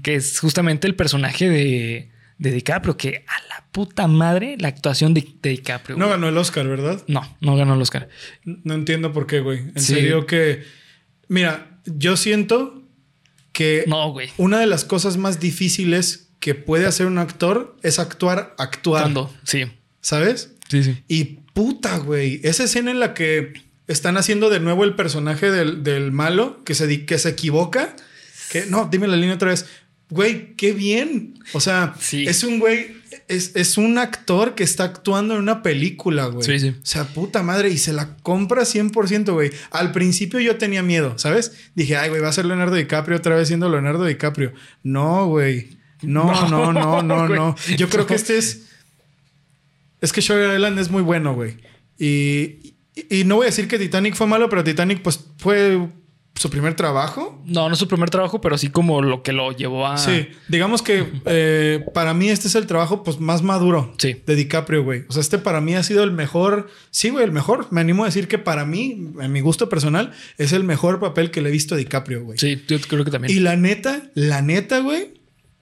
[0.02, 5.14] que es justamente el personaje de, de DiCaprio, que a la puta madre la actuación
[5.14, 5.96] de, de DiCaprio.
[5.96, 6.16] No güey.
[6.16, 7.02] ganó el Oscar, ¿verdad?
[7.08, 8.08] no, no ganó el Oscar.
[8.44, 9.60] No entiendo por qué, güey.
[9.60, 9.94] En Sí.
[9.94, 10.62] serio que...
[11.28, 12.77] Mira, yo siento
[13.58, 14.30] que No, güey.
[14.36, 18.54] una de las cosas más difíciles que puede hacer un actor es actuar.
[18.84, 19.34] ¿Cuándo?
[19.42, 19.64] Sí,
[20.00, 20.52] ¿Sabes?
[20.70, 20.96] sí, sí.
[21.08, 21.24] Y
[21.54, 22.40] puta, güey.
[22.44, 23.54] Esa escena en la que
[23.88, 27.96] están haciendo de nuevo el personaje del, del malo que se, que se equivoca.
[28.52, 29.66] Que no, dime la línea otra vez.
[30.10, 31.34] Güey, qué bien.
[31.52, 32.26] O sea, Sí.
[32.28, 32.96] es un güey,
[33.28, 36.44] es, es un actor que está actuando en una película, güey.
[36.44, 36.68] Sí, sí.
[36.70, 39.50] O sea, puta madre, y se la compra 100%, güey.
[39.70, 41.52] Al principio yo tenía miedo, ¿sabes?
[41.74, 44.52] Dije, ay, güey, va a ser Leonardo DiCaprio otra vez siendo Leonardo DiCaprio.
[44.82, 45.78] No, güey.
[46.02, 47.54] No, no, no, no, no.
[47.76, 48.66] Yo creo que este es.
[50.00, 51.56] Es que Shutter Island es muy bueno, güey.
[51.98, 55.88] Y, y, y no voy a decir que Titanic fue malo, pero Titanic, pues, fue
[56.38, 57.42] su primer trabajo.
[57.44, 59.98] No, no su primer trabajo, pero sí como lo que lo llevó a.
[59.98, 64.22] Sí, digamos que eh, para mí este es el trabajo pues más maduro Sí.
[64.26, 65.04] de DiCaprio, güey.
[65.08, 67.66] O sea, este para mí ha sido el mejor, sí, güey, el mejor.
[67.70, 71.30] Me animo a decir que para mí, en mi gusto personal, es el mejor papel
[71.30, 72.38] que le he visto a DiCaprio, güey.
[72.38, 73.36] Sí, yo creo que también.
[73.36, 75.14] Y la neta, la neta, güey,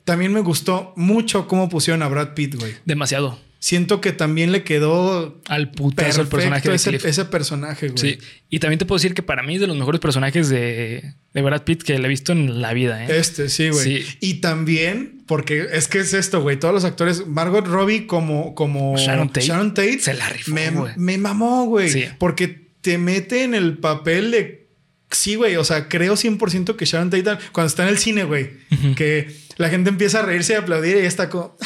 [0.05, 2.75] también me gustó mucho cómo pusieron a Brad Pitt, güey.
[2.85, 3.39] Demasiado.
[3.59, 7.99] Siento que también le quedó Al putazo el personaje de ese, ese personaje, güey.
[7.99, 8.19] Sí.
[8.51, 11.43] Y también te puedo decir que para mí es de los mejores personajes de, de
[11.43, 13.19] Brad Pitt que le he visto en la vida, ¿eh?
[13.19, 14.03] Este, sí, güey.
[14.03, 14.19] Sí.
[14.21, 16.59] Y también, porque es que es esto, güey.
[16.59, 19.49] Todos los actores, Margot Robbie como, como Sharon Tate.
[19.49, 20.93] Tate, Se la rifó, me, güey.
[20.97, 21.91] me mamó, güey.
[21.91, 22.05] Sí.
[22.19, 24.69] Porque te mete en el papel de.
[25.11, 25.57] Sí, güey.
[25.57, 28.51] O sea, creo 100% que Sharon Tate, cuando está en el cine, güey,
[28.97, 31.57] que la gente empieza a reírse y aplaudir y está como.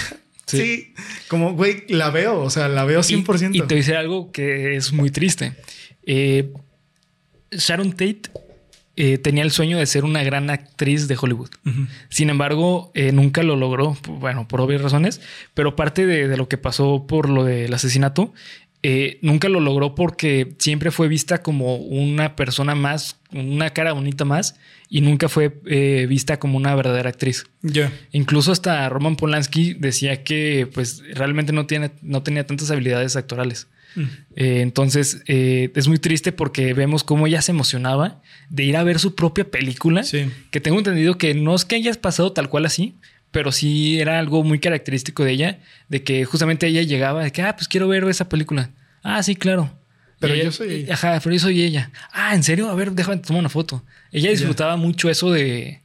[0.50, 0.58] Sí.
[0.58, 0.94] Sí.
[1.28, 2.40] como, güey, la veo.
[2.40, 3.54] O sea, la veo 100%.
[3.54, 5.54] Y, y te dice algo que es muy triste.
[6.04, 6.52] Eh,
[7.50, 8.22] Sharon Tate
[8.96, 11.50] eh, tenía el sueño de ser una gran actriz de Hollywood.
[12.08, 15.20] Sin embargo, eh, nunca lo logró, bueno, por obvias razones,
[15.54, 18.34] pero parte de, de lo que pasó por lo del asesinato,
[18.82, 24.24] eh, nunca lo logró porque siempre fue vista como una persona más, una cara bonita
[24.24, 24.56] más,
[24.88, 27.44] y nunca fue eh, vista como una verdadera actriz.
[27.62, 27.92] Ya.
[28.12, 33.68] Incluso hasta Roman Polanski decía que pues realmente no, tiene, no tenía tantas habilidades actorales.
[33.96, 34.02] Mm.
[34.36, 38.98] Eh, entonces es muy triste porque vemos cómo ella se emocionaba de ir a ver
[38.98, 40.04] su propia película.
[40.04, 40.30] Sí.
[40.50, 42.96] Que tengo entendido que no es que hayas pasado tal cual así,
[43.30, 47.42] pero sí era algo muy característico de ella, de que justamente ella llegaba de que,
[47.42, 48.70] ah, pues quiero ver esa película.
[49.02, 49.76] Ah, sí, claro.
[50.18, 50.94] Pero ella- yo soy ella.
[50.94, 51.90] Ajá, pero yo soy ella.
[52.12, 52.68] Ah, ¿en serio?
[52.68, 53.82] A ver, déjame tomar una foto.
[54.12, 55.80] Ella disfrutaba mucho eso de,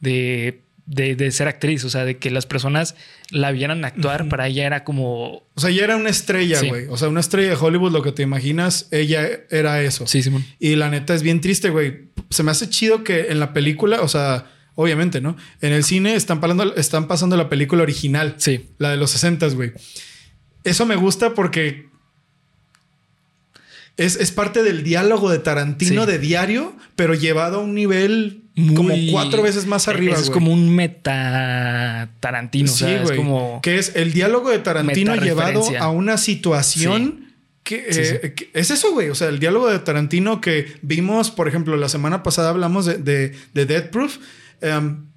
[0.00, 2.96] de, de, de ser actriz, o sea, de que las personas
[3.30, 5.44] la vieran actuar, para ella era como...
[5.54, 6.68] O sea, ella era una estrella, Sí.
[6.68, 6.86] güey.
[6.88, 10.06] O sea, una estrella de Hollywood, lo que te imaginas, ella era eso.
[10.06, 10.44] Sí, Simón.
[10.58, 12.08] Y la neta es bien triste, güey.
[12.30, 14.46] Se me hace chido que en la película, o sea,
[14.80, 15.36] obviamente, ¿no?
[15.60, 18.36] En el cine están pasando, están pasando la película original.
[18.38, 18.70] Sí.
[18.78, 19.72] La de los 60, güey.
[20.62, 21.88] Eso me gusta porque
[23.96, 26.12] es, es parte del diálogo de Tarantino Sí.
[26.12, 28.44] de diario, pero llevado a un nivel
[28.76, 30.16] como cuatro veces más arriba.
[30.16, 32.68] Es como un meta Tarantino.
[32.68, 33.02] Sí, güey.
[33.02, 37.24] Es como que es el diálogo de Tarantino llevado a una situación.
[37.70, 39.10] Eh, que, es eso, güey.
[39.10, 42.98] O sea, el diálogo de Tarantino que vimos, por ejemplo, la semana pasada hablamos de,
[42.98, 44.18] de, Dead Proof.
[44.60, 45.08] Em,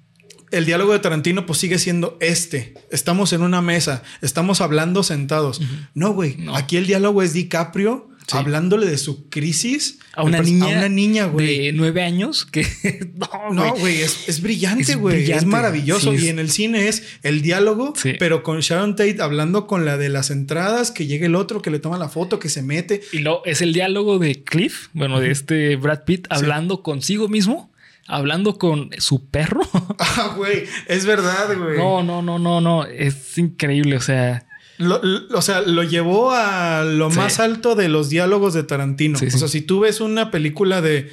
[0.50, 2.74] el diálogo de Tarantino pues sigue siendo este.
[2.90, 5.60] Estamos en una mesa, estamos hablando sentados.
[5.94, 6.36] No, güey.
[6.54, 11.26] Aquí el diálogo es DiCaprio hablándole de su crisis a una niña, a una niña,
[11.26, 11.66] güey.
[11.66, 12.66] De nueve años que
[13.52, 15.30] no, güey, es, brillante, güey.
[15.30, 16.14] Es, maravilloso.
[16.14, 20.08] y en el cine es el diálogo, pero con Sharon Tate hablando con la de
[20.08, 23.00] las entradas, que llega el otro, que le toma la foto, que se mete.
[23.12, 27.71] Y lo es el diálogo de Cliff, bueno, de este Brad Pitt hablando consigo mismo
[28.06, 29.62] hablando con su perro.
[29.98, 31.78] Ah, güey, es verdad, güey.
[31.78, 34.44] No, no, no, no, no, es increíble, o sea,
[34.80, 39.18] o sea, lo llevó a lo más alto de los diálogos de Tarantino.
[39.18, 41.10] o sea, si tú ves una película de.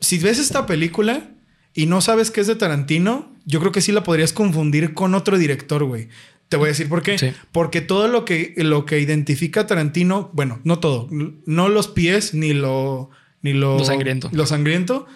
[0.00, 1.30] Si ves esta película
[1.74, 5.14] y no sabes que es de Tarantino, yo creo que sí la podrías confundir con
[5.14, 6.08] otro director, güey.
[6.48, 7.34] Te voy a decir por qué.
[7.52, 12.32] Porque todo lo que, lo que identifica a Tarantino, bueno, no todo, no los pies
[12.34, 13.10] ni lo.
[13.42, 14.30] Ni lo, sangriento.
[14.32, 15.06] Lo sangriento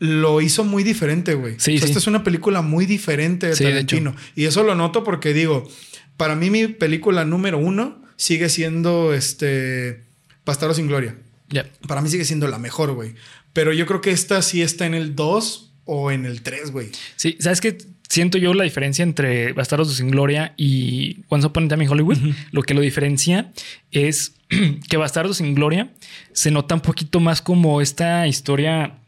[0.00, 1.54] lo hizo muy diferente, güey.
[1.58, 4.16] Sí, Esta es una película muy diferente de Tarantino.
[4.34, 5.68] y eso lo noto porque digo,
[6.16, 10.04] para mí mi película número uno sigue siendo este
[10.44, 11.16] Bastardo sin Gloria.
[11.86, 13.14] Para mí sigue siendo la mejor, güey.
[13.52, 16.90] Pero yo creo que esta sí está en el 2 o en el 3, güey.
[17.16, 17.76] Sí, ¿sabes qué?
[18.08, 22.18] Siento yo la diferencia entre Bastardos sin Gloria y Once Upon a Time in Hollywood.
[22.52, 23.52] Lo que lo diferencia
[23.90, 24.34] es
[24.88, 25.92] que Bastardos sin Gloria
[26.32, 28.99] se nota un poquito más como esta historia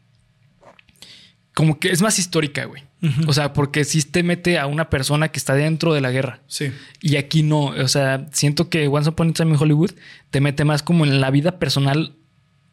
[1.53, 2.83] como que es más histórica, güey.
[3.27, 6.39] O sea, porque sí te mete a una persona que está dentro de la guerra.
[6.47, 6.71] Sí.
[7.01, 7.65] Y aquí no.
[7.65, 9.91] O sea, siento que Once Upon a Time in Hollywood
[10.31, 12.15] te mete más como en la vida personal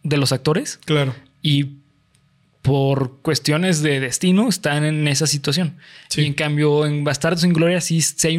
[0.05, 0.79] de los actores.
[0.85, 1.15] Claro.
[1.43, 1.80] Y
[2.63, 5.77] por cuestiones de destino están en esa situación.
[6.15, 8.37] Y en cambio, en Bastardos sin Gloria sí, hay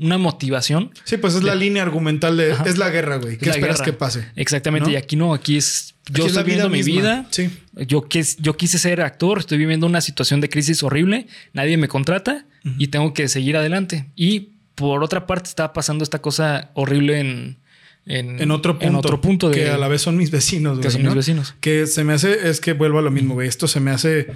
[0.00, 0.92] una motivación.
[1.04, 3.38] Sí, pues es la línea argumental de es la guerra, güey.
[3.38, 4.26] ¿Qué esperas que pase?
[4.36, 4.92] Exactamente.
[4.92, 7.26] Y aquí no, aquí es yo estoy viviendo mi vida.
[7.30, 7.50] Sí.
[7.86, 8.04] Yo,
[8.38, 12.46] yo quise ser actor, estoy viviendo una situación de crisis horrible, nadie me contrata
[12.78, 14.06] y tengo que seguir adelante.
[14.14, 17.61] Y por otra parte, está pasando esta cosa horrible en,
[18.06, 18.86] en, otro punto.
[18.86, 20.82] En otro punto de, que a la vez son mis vecinos, güey.
[20.82, 21.54] Que son mis vecinos.
[21.60, 23.48] Que se me hace, es que vuelvo a lo mismo, güey.
[23.48, 24.28] Esto se me hace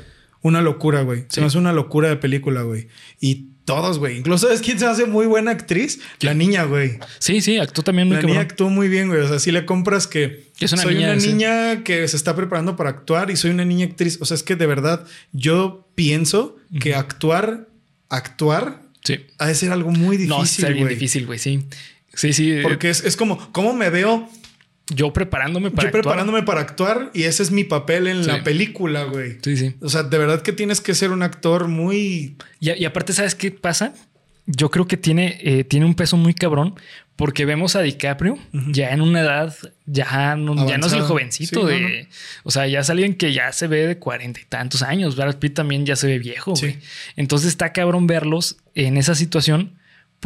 [0.43, 1.25] una locura, güey.
[1.29, 2.89] Se me hace una locura de película, güey.
[3.21, 4.17] Y todos, güey.
[4.17, 6.01] Incluso es quien se hace muy buena actriz.
[6.21, 6.99] La niña, güey.
[7.19, 9.21] Sí, sí, actuó también muy La niña actuó muy bien, güey.
[9.21, 12.37] O sea, si le compras que es una soy niña, una niña que se está
[12.37, 14.19] preparando para actuar y soy una niña actriz.
[14.21, 17.69] O sea, es que de verdad yo pienso que actuar,
[18.09, 19.19] actuar, sí.
[19.39, 20.29] ha de ser algo muy difícil.
[20.29, 21.41] No, es bien difícil, güey.
[21.41, 21.65] Sí.
[22.17, 22.59] Sí, sí.
[22.63, 24.29] Porque es, es como, ¿cómo me veo
[24.89, 29.05] yo preparándome para Yo preparándome para actuar y ese es mi papel en la película,
[29.05, 29.39] güey.
[29.43, 29.75] Sí, sí.
[29.81, 32.37] O sea, de verdad que tienes que ser un actor muy...
[32.61, 33.95] Y, aparte, ¿sabes qué pasa?
[34.47, 36.77] Yo creo que tiene, eh, tiene un peso muy cabrón
[37.17, 41.67] porque vemos a DiCaprio ya en una edad, ya no, ya no es el jovencito
[41.67, 42.09] de...
[42.45, 45.17] O sea, ya es alguien que ya se ve de cuarenta y tantos años.
[45.17, 46.79] Brad Pitt también ya se ve viejo, güey.
[47.17, 49.73] Entonces está cabrón verlos en esa situación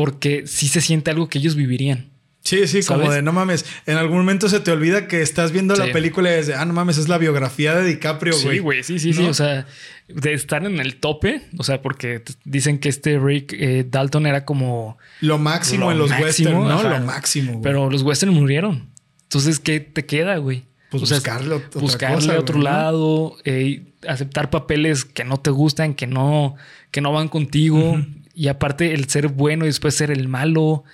[0.00, 2.08] porque sí se siente algo que ellos vivirían.
[2.42, 3.66] Sí, sí, como de no mames.
[3.84, 6.72] En algún momento se te olvida que estás viendo la película y desde, ah, no
[6.72, 8.56] mames, es la biografía de DiCaprio, güey.
[8.56, 9.24] Sí, güey, sí, sí, sí.
[9.24, 9.66] O sea,
[10.08, 14.46] de estar en el tope, o sea, porque dicen que este Rick eh, Dalton era
[14.46, 14.96] como.
[15.20, 16.82] Lo máximo en los westerns, ¿no?
[16.82, 17.60] lo máximo.
[17.60, 18.88] Pero los westerns murieron.
[19.24, 20.64] Entonces, ¿qué te queda, güey?
[20.90, 26.56] Pues buscarle, otra buscarle otro lado, eh, aceptar papeles que no te gustan, que no,
[26.90, 28.00] que no van contigo.
[28.34, 30.84] Y aparte, el ser bueno y después ser el malo.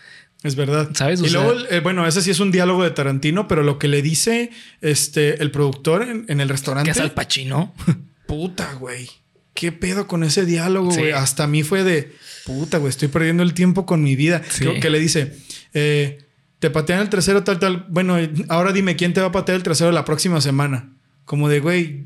[0.42, 0.90] Es verdad.
[0.94, 1.20] ¿Sabes?
[1.22, 4.02] y luego, eh, bueno, ese sí es un diálogo de Tarantino, pero lo que le
[4.02, 6.90] dice este, el productor en, el restaurante.
[6.90, 7.74] Que es al Pachino.
[8.26, 9.08] Puta, güey.
[9.54, 11.12] ¿Qué pedo con ese diálogo, güey?
[11.12, 12.12] Hasta a mí fue de
[12.44, 14.42] puta, güey, estoy perdiendo el tiempo con mi vida.
[14.58, 15.34] Creo que le dice,
[15.72, 16.18] eh,
[16.58, 17.86] te patean el trasero, tal, tal.
[17.88, 18.16] Bueno,
[18.48, 20.92] ahora dime quién te va a patear el trasero la próxima semana.
[21.24, 22.04] Como de, güey,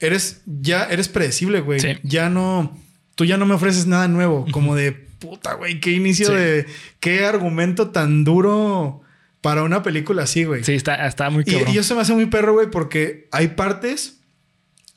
[0.00, 1.80] eres, ya eres predecible, güey.
[2.02, 2.78] Ya no,
[3.14, 4.46] tú ya no me ofreces nada nuevo.
[4.50, 6.66] Como de, puta, güey, qué inicio de.
[7.00, 9.02] Qué argumento tan duro
[9.40, 10.64] para una película así, güey.
[10.64, 11.70] Sí, está, está muy cabrón.
[11.70, 14.20] Y, y eso me hace muy perro, güey, porque hay partes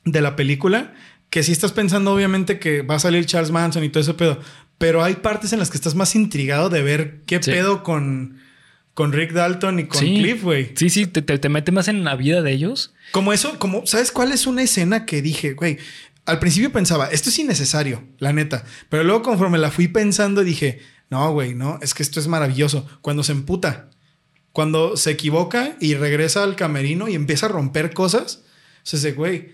[0.04, 0.94] de la película
[1.30, 4.40] que sí estás pensando, obviamente, que va a salir Charles Manson y todo ese pedo.
[4.78, 8.38] Pero hay partes en las que estás más intrigado de ver qué pedo con,
[8.94, 10.72] con Rick Dalton y con Cliff, güey.
[10.76, 12.94] Sí, sí, te, te, te, mete más en la vida de ellos.
[13.12, 15.78] Como eso, como, ¿sabes cuál es una escena que dije, güey?
[16.26, 18.64] Al principio pensaba, esto es innecesario, la neta.
[18.88, 22.86] Pero luego conforme la fui pensando dije, no, güey, no, es que esto es maravilloso.
[23.00, 23.90] Cuando se emputa,
[24.52, 28.42] cuando se equivoca y regresa al camerino y empieza a romper cosas,
[28.82, 29.52] se dice, güey,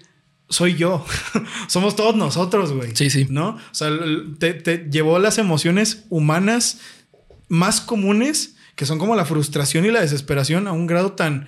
[0.49, 1.05] soy yo.
[1.69, 2.97] Somos todos nosotros, güey.
[2.97, 3.27] Sí, sí.
[3.29, 3.51] ¿No?
[3.51, 3.91] O sea,
[4.39, 6.81] te, te llevó las emociones humanas
[7.49, 11.47] más comunes, que son como la frustración y la desesperación, a un grado tan,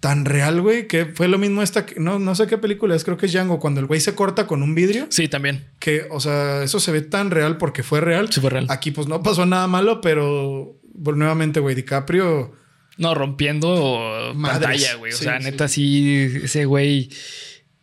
[0.00, 3.16] tan real, güey, que fue lo mismo esta, no, no sé qué película es, creo
[3.18, 5.06] que es Django, cuando el güey se corta con un vidrio.
[5.10, 5.66] Sí, también.
[5.78, 8.32] Que, o sea, eso se ve tan real porque fue real.
[8.32, 8.66] Sí, fue real.
[8.70, 12.52] Aquí pues no pasó nada malo, pero pues, nuevamente, güey, DiCaprio...
[12.96, 14.60] No, rompiendo Madres.
[14.60, 15.12] pantalla, güey.
[15.12, 17.08] O Sí, sea, neta, sí, ese güey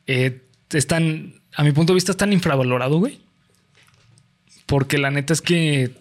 [0.06, 3.20] eh, es tan, a mi punto de vista, es tan infravalorado, güey.
[4.68, 5.92] Porque la neta es que.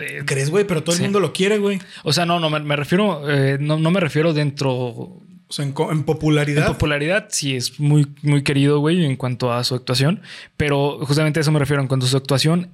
[0.00, 0.66] eh, ¿Crees, güey?
[0.66, 1.78] Pero todo el mundo lo quiere, güey.
[2.02, 5.22] o sea, no, no, me, me refiero, eh, no, no me refiero dentro.
[5.48, 6.66] O sea, en, co- en En popularidad.
[6.66, 10.20] popularidad, sí es muy, muy querido, güey, en cuanto a su actuación.
[10.56, 11.80] Pero justamente a eso me refiero.
[11.82, 12.70] En cuanto a su actuación,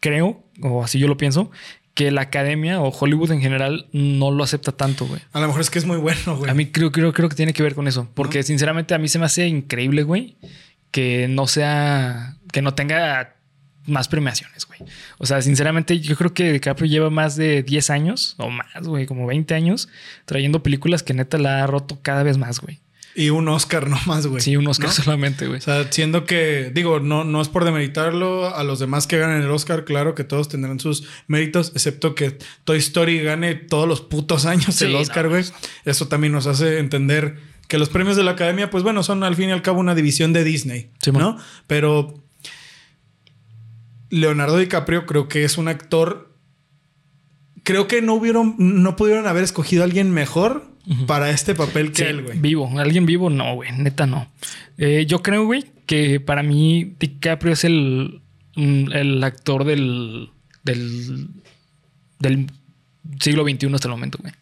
[0.00, 1.50] creo, o así yo lo pienso,
[1.94, 5.20] que la academia o Hollywood en general no lo acepta tanto, güey.
[5.32, 6.50] a lo mejor es que es muy bueno, güey.
[6.50, 8.08] A mí creo, creo, creo que tiene que ver con eso.
[8.14, 10.36] Porque sinceramente a mí se me hace increíble, güey,
[10.90, 13.36] que no sea, que no tenga
[13.86, 14.80] más premiaciones, güey.
[15.18, 19.06] O sea, sinceramente yo creo que DiCaprio lleva más de 10 años o más, güey,
[19.06, 19.88] como 20 años
[20.24, 22.80] trayendo películas que neta la ha roto cada vez más, güey.
[23.16, 24.42] Y un Oscar nomás, güey.
[24.42, 24.92] Sí, un Oscar ¿No?
[24.92, 25.58] solamente, güey.
[25.58, 29.40] O sea, siendo que, digo, no, no es por demeritarlo a los demás que ganan
[29.40, 34.00] el Oscar, claro que todos tendrán sus méritos, excepto que Toy Story gane todos los
[34.00, 35.44] putos años Sí, el Oscar, no, güey.
[35.84, 37.36] Eso también nos hace entender
[37.68, 39.94] que los premios de la academia, pues bueno, son al fin y al cabo una
[39.94, 41.38] división de Disney, Sí, ¿no?
[41.66, 42.23] Pero
[44.10, 46.32] Leonardo DiCaprio creo que es un actor.
[47.62, 50.70] Creo que no hubieron, no pudieron haber escogido a alguien mejor
[51.06, 52.38] para este papel que Sí, él, güey.
[52.38, 52.70] vivo.
[52.78, 53.72] Alguien vivo, no, güey.
[53.72, 54.30] Neta, no.
[54.76, 58.20] Eh, yo creo, güey, que para mí DiCaprio es el,
[58.56, 60.28] mm, el actor del,
[60.62, 61.28] del,
[62.18, 62.46] del
[63.18, 64.34] siglo XXI hasta el momento, güey.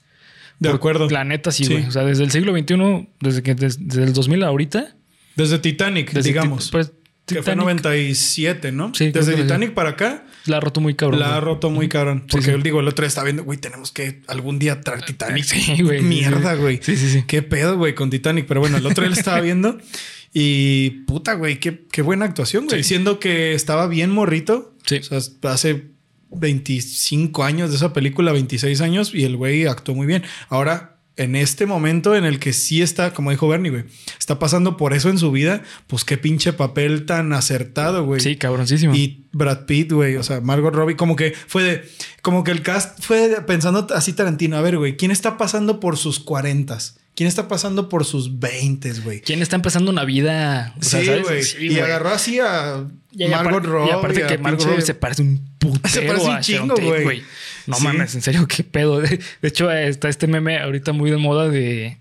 [0.59, 1.09] De Por- acuerdo.
[1.11, 1.73] La neta, sí, Sí.
[1.75, 1.87] güey.
[1.87, 4.97] O sea, desde el siglo XXI, desde que desde, desde el 2000 a ahorita.
[5.37, 6.65] Desde Titanic, Desde digamos.
[6.67, 6.93] Ti- pues,
[7.33, 8.93] que fue Titanic 97, ¿no?
[8.95, 9.43] Sí, Desde sí.
[9.43, 11.21] Titanic para acá La ha roto muy cabrón.
[11.21, 12.25] la ha roto muy cabrón.
[12.31, 12.53] Porque sí.
[12.53, 15.45] yo digo, el otro estaba viendo, güey, tenemos que algún día traer Titanic.
[15.45, 16.03] Sí, güey.
[16.03, 16.81] Mierda, güey.
[16.83, 17.25] Sí, sí, sí.
[17.27, 18.47] Qué pedo, güey, con Titanic.
[18.47, 19.79] Pero bueno, el otro lo estaba viendo
[20.33, 22.83] y puta, güey, qué, qué buena actuación, güey.
[22.83, 22.91] Sí.
[22.91, 24.75] Siendo que estaba bien morrito.
[24.85, 24.97] Sí.
[24.97, 25.93] O sea, hace
[26.31, 30.23] 25 años de esa película, 26 años, y el güey actuó muy bien.
[30.49, 33.85] Ahora, en este momento en el que sí está, como dijo Bernie, güey,
[34.19, 38.21] está pasando por eso en su vida, pues qué pinche papel tan acertado, güey.
[38.21, 38.95] Sí, cabroncísimo.
[38.95, 41.89] Y Brad Pitt, güey, o sea, Margot Robbie, como que fue de,
[42.23, 45.97] como que el cast fue pensando así Tarantino, a ver, güey, ¿quién está pasando por
[45.97, 46.99] sus cuarentas?
[47.15, 49.21] ¿Quién está pasando por sus veintes, güey?
[49.21, 50.75] ¿Quién está empezando una vida?
[50.81, 51.43] O Sí, güey.
[51.43, 53.89] Sí, y agarró así a Y Margot aparte, Robbie.
[53.89, 57.23] Y aparte que Margot Robbie se parece un putero Se parece un chingo, güey.
[57.67, 57.85] No Sí.
[57.85, 59.01] mames, en serio, qué pedo.
[59.01, 61.99] De, de hecho, está este meme ahorita muy de moda de...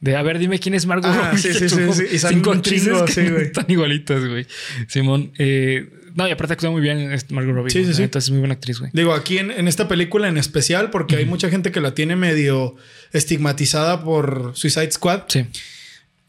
[0.00, 1.38] De, a ver, dime quién es Margot Ah, Robbie.
[1.42, 2.04] sí, sí, sí.
[2.12, 3.42] Y salen cinco chingo, que sí, güey.
[3.46, 4.46] están igualitas, güey.
[4.88, 5.32] Simón.
[5.38, 7.70] eh, no, y aparte actúa muy bien Margot Robbie.
[7.70, 8.00] Sí, sí, sí.
[8.02, 8.90] neta es muy buena actriz, güey.
[8.94, 12.16] Digo, aquí en, en esta película en especial, porque hay mucha gente que la tiene
[12.16, 12.76] medio
[13.12, 15.22] estigmatizada por Suicide Squad.
[15.28, 15.44] Sí.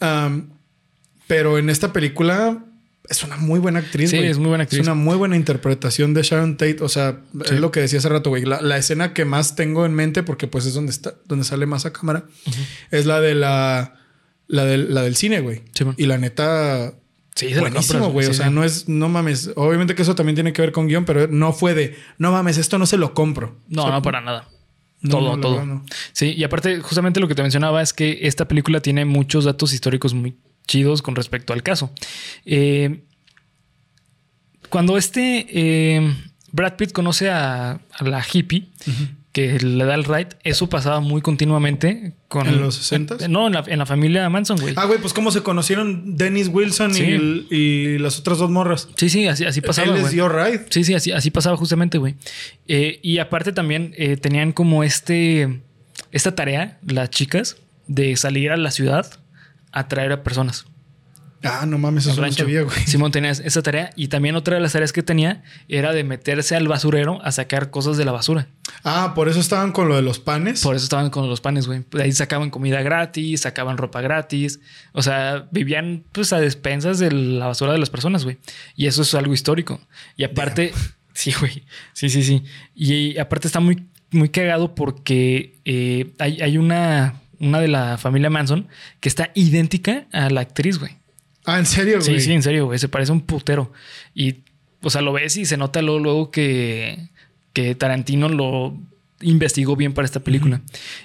[0.02, 0.50] Um,
[1.28, 2.64] pero en esta película
[3.12, 4.10] es una muy buena actriz.
[4.10, 4.82] Sí, es muy buena actriz.
[4.82, 6.78] Es una muy buena interpretación de Sharon Tate.
[6.82, 7.56] O sea, Sí.
[7.56, 8.44] es lo que decía hace rato, güey.
[8.46, 11.66] La, la escena que más tengo en mente, porque pues es donde está, donde sale
[11.66, 12.26] más a cámara,
[12.90, 13.96] es la de la,
[14.48, 15.62] la, del, la del cine, güey.
[15.74, 16.94] Sí, y la neta.
[17.36, 18.26] Sí, Buenísimo, güey.
[18.26, 19.52] sí, o sea, no es, no mames.
[19.56, 22.58] Obviamente que eso también tiene que ver con guion, pero no fue de, no mames,
[22.58, 23.58] esto no se lo compro.
[23.70, 24.50] No, O sea, no, para nada.
[25.02, 25.52] no, todo, no, todo.
[25.54, 25.86] verdad, no.
[26.12, 29.74] Sí, y aparte, justamente lo que te mencionaba es que esta película tiene muchos datos
[29.74, 30.36] históricos muy
[30.68, 31.92] chidos con respecto al caso.
[32.46, 33.02] Eh,
[34.70, 36.16] cuando este eh,
[36.52, 38.70] Brad Pitt conoce a, a la hippie
[39.34, 43.30] que le da el ride, eso pasaba muy continuamente con ¿En los 60s?
[43.30, 44.74] No, en la, en la familia Manson, güey.
[44.78, 47.04] Ah, güey, pues cómo se conocieron Dennis Wilson Sí.
[47.04, 48.90] y, el- y las otras dos morras.
[48.98, 49.88] Sí, sí, así, así pasaba.
[49.88, 50.14] Él les güey.
[50.16, 50.66] dio ride.
[50.70, 52.16] Sí, sí, así, así pasaba justamente, güey.
[52.68, 55.62] Eh, y aparte también tenían como este,
[56.12, 57.56] esta tarea, las chicas,
[57.88, 59.21] de salir a la ciudad
[59.72, 60.66] a traer a personas.
[61.44, 62.78] Ah, no mames, eso no sabía, güey.
[62.86, 66.56] Simón tenía esa tarea y también otra de las tareas que tenía era de meterse
[66.56, 68.48] al basurero a sacar cosas de la basura.
[68.84, 70.62] Ah, por eso estaban con lo de los panes.
[70.62, 71.84] Por eso estaban con los panes, güey.
[71.92, 74.60] De ahí sacaban comida gratis, sacaban ropa gratis.
[74.94, 78.38] O sea, vivían pues a despensas de la basura de las personas, güey.
[78.76, 79.82] Y eso es algo histórico.
[80.18, 80.74] Y aparte,
[81.14, 81.64] sí, güey.
[81.94, 82.44] Sí, sí, sí.
[82.76, 88.30] Y aparte está muy, muy cagado porque eh, hay, hay una, una de la familia
[88.30, 88.68] Manson
[89.00, 90.94] que está idéntica a la actriz, güey.
[91.46, 92.20] Ah, ¿en serio, güey?
[92.20, 92.78] Sí, sí, en serio, güey.
[92.80, 93.74] Se parece un putero.
[94.14, 94.36] Y,
[94.82, 97.10] o sea, lo ves y se nota luego, luego que,
[97.54, 98.78] que Tarantino lo
[99.22, 100.62] investigó bien para esta película.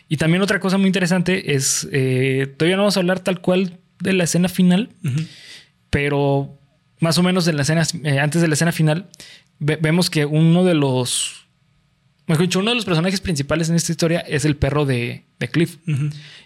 [0.09, 3.79] Y también otra cosa muy interesante es, eh, todavía no vamos a hablar tal cual
[4.01, 4.91] de la escena final,
[5.91, 6.59] pero
[7.01, 9.09] más o menos en la escena, eh, antes de la escena final,
[9.59, 11.46] ve- vemos que uno de los.
[12.27, 15.49] Mejor dicho, uno de los personajes principales en esta historia es el perro de, de
[15.49, 15.77] Cliff.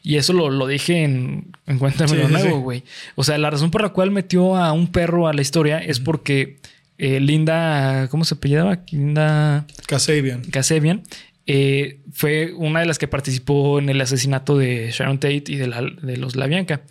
[0.02, 2.62] Y eso lo, lo dije en, en Cuéntame Sí, lo sí, nuevo, sí.
[2.62, 2.84] güey.
[3.14, 5.98] O sea, la razón por la cual metió a un perro a la historia es
[6.00, 6.58] porque
[6.98, 8.80] eh, Linda, ¿cómo se apellidaba?
[8.90, 10.42] Linda Kasabian.
[10.44, 11.02] Kasabian
[11.46, 15.66] eh, fue una de las que participó en el asesinato de Sharon Tate y de,
[15.66, 16.82] la- de los La Bianca.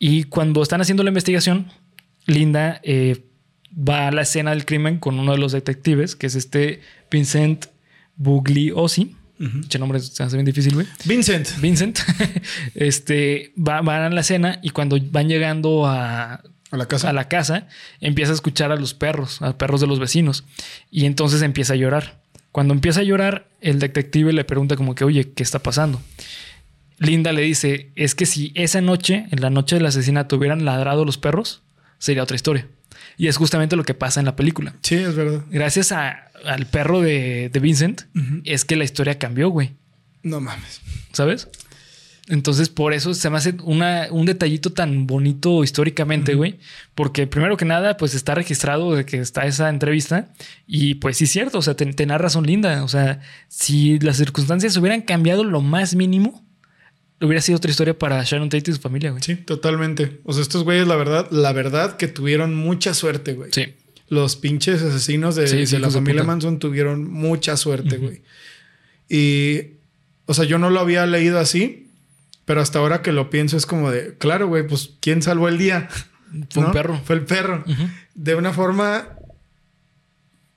[0.00, 1.68] Y cuando están haciendo la investigación,
[2.26, 3.22] Linda eh,
[3.72, 7.66] va a la escena del crimen con uno de los detectives, que es este Vincent
[8.16, 9.14] Bugliosi.
[9.38, 9.60] Ujú.
[9.68, 10.86] Che nombre se hace bien difícil, güey.
[11.04, 11.48] Vincent.
[11.60, 11.98] Vincent,
[12.74, 16.34] este, va- van a la cena y cuando van llegando a,
[16.70, 17.10] A la casa.
[17.10, 17.68] a la casa,
[18.00, 20.44] empieza a escuchar a los perros, a perros de los vecinos.
[20.90, 22.18] Y entonces empieza a llorar.
[22.52, 26.00] Cuando empieza a llorar, el detective le pregunta como que, oye, ¿qué está pasando?
[26.98, 31.04] Linda le dice, es que si esa noche, en la noche del asesinato, hubieran ladrado
[31.04, 31.60] los perros,
[31.98, 32.68] sería otra historia.
[33.18, 34.74] Y es justamente lo que pasa en la película.
[34.82, 35.42] Sí, es verdad.
[35.50, 38.02] Gracias a- al perro de, de Vincent,
[38.44, 39.72] es que la historia cambió, güey.
[40.22, 40.80] No mames.
[41.12, 41.48] ¿Sabes?
[42.28, 46.58] Entonces, por eso se me hace una, un detallito tan bonito históricamente, güey.
[46.94, 50.28] Porque primero que nada, pues está registrado de que está esa entrevista.
[50.66, 52.82] Y pues sí es cierto, o sea, te, te son linda.
[52.82, 56.44] O sea, si las circunstancias hubieran cambiado lo más mínimo,
[57.20, 59.22] hubiera sido otra historia para Sharon Tate y su familia, güey.
[59.22, 60.20] Sí, totalmente.
[60.24, 63.50] O sea, estos güeyes, la verdad, la verdad que tuvieron mucha suerte, güey.
[63.52, 63.74] Sí.
[64.08, 66.22] Los pinches asesinos de, Sí, sí, de la de familia.
[66.24, 68.22] Manson tuvieron mucha suerte, güey.
[69.08, 69.76] Y,
[70.26, 71.90] o sea, yo no lo había leído así,
[72.44, 75.58] pero hasta ahora que lo pienso es como de, claro, güey, pues ¿quién salvó el
[75.58, 75.88] día?
[76.50, 77.00] Fue un perro.
[77.04, 77.64] Fue el perro.
[78.14, 79.08] De una forma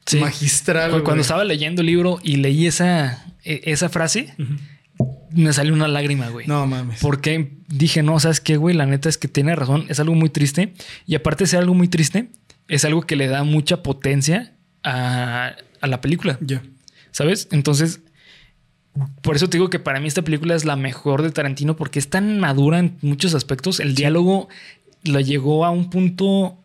[0.05, 0.19] Sí.
[0.19, 0.89] magistral.
[0.91, 1.21] Cu- Cuando güey.
[1.21, 4.33] estaba leyendo el libro y leí esa, e- esa frase,
[5.31, 6.47] me salió una lágrima, güey.
[6.47, 6.99] No mames.
[7.01, 8.75] Porque dije, no, ¿sabes qué, güey?
[8.75, 9.85] La neta es que tiene razón.
[9.89, 10.73] Es algo muy triste.
[11.05, 12.29] Y aparte de ser algo muy triste,
[12.67, 16.37] es algo que le da mucha potencia a, a la película.
[16.41, 16.61] Ya.
[17.11, 17.47] ¿Sabes?
[17.51, 18.01] Entonces,
[19.21, 21.99] por eso te digo que para mí esta película es la mejor de Tarantino porque
[21.99, 23.79] es tan madura en muchos aspectos.
[23.79, 24.49] El diálogo
[25.03, 26.57] lo llegó a un punto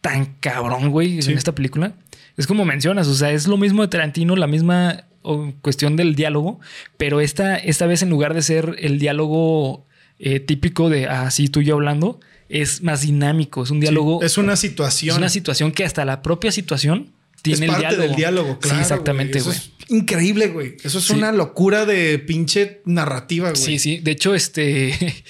[0.00, 1.32] tan cabrón, güey, Sí.
[1.32, 1.92] en esta película.
[2.36, 6.14] Es como mencionas, o sea, es lo mismo de Tarantino, la misma o, cuestión del
[6.14, 6.60] diálogo,
[6.96, 9.86] pero esta, esta vez en lugar de ser el diálogo
[10.20, 14.26] eh, típico de así tú y yo hablando, es más dinámico, es un diálogo, Sí,
[14.26, 15.16] es, Es una situación.
[15.18, 17.10] una situación que hasta la propia situación
[17.42, 18.02] tiene es el parte diálogo.
[18.06, 18.76] del diálogo, claro.
[18.76, 19.56] sí, exactamente, güey.
[19.56, 20.76] es increíble, güey.
[20.84, 21.12] Eso es Sí.
[21.14, 23.60] una locura de pinche narrativa, güey.
[23.60, 23.98] Sí, sí.
[23.98, 24.94] De hecho, este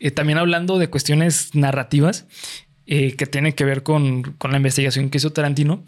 [0.00, 2.26] eh, también hablando de cuestiones narrativas
[2.86, 5.84] eh, que tienen que ver con, con la investigación que hizo Tarantino.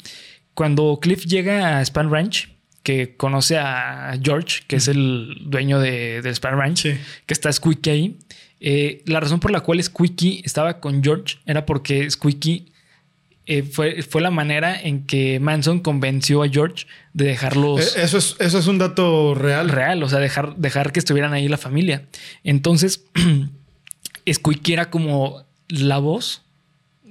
[0.54, 2.51] Cuando Cliff llega a Span Ranch,
[2.82, 6.92] que conoce a George, que es el dueño de, del Span Ranch, Sí.
[7.26, 8.16] que está Squeaky ahí.
[8.60, 12.66] eh, la razón por la cual Squeaky estaba con George era porque Squeaky
[13.46, 18.18] eh, fue, fue la manera en que Manson convenció a George de dejarlos Eh, Eso
[18.18, 19.68] es, eso es un dato real.
[19.68, 22.04] real, o sea, dejar, dejar que estuvieran ahí la familia.
[22.44, 23.04] Entonces,
[24.32, 26.42] Squeaky era como la voz,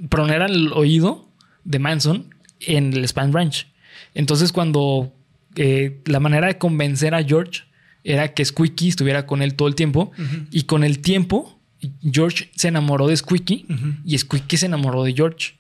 [0.10, 1.27] pero no era el oído
[1.63, 3.67] de Manson en el Span Ranch.
[4.13, 5.12] Entonces, cuando
[5.56, 7.62] eh, la manera de convencer a George
[8.04, 10.12] era que Squeaky estuviera con él todo el tiempo,
[10.52, 11.60] y con el tiempo,
[12.02, 13.66] George se enamoró de Squeaky
[14.06, 15.54] y Squeaky se enamoró de George.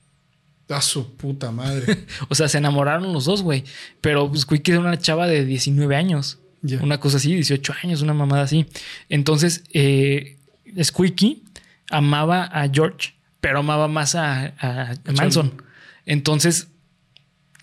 [0.69, 2.05] A su puta madre.
[2.29, 3.63] O sea, se enamoraron los dos, güey.
[3.99, 6.39] Pero Squeaky era una chava de 19 años.
[6.81, 8.65] Una cosa así, 18 años, una mamada así.
[9.09, 10.37] Entonces, eh,
[10.81, 11.43] Squeaky
[11.89, 15.61] amaba a George, pero amaba más a, a- a Manson.
[16.05, 16.69] Entonces,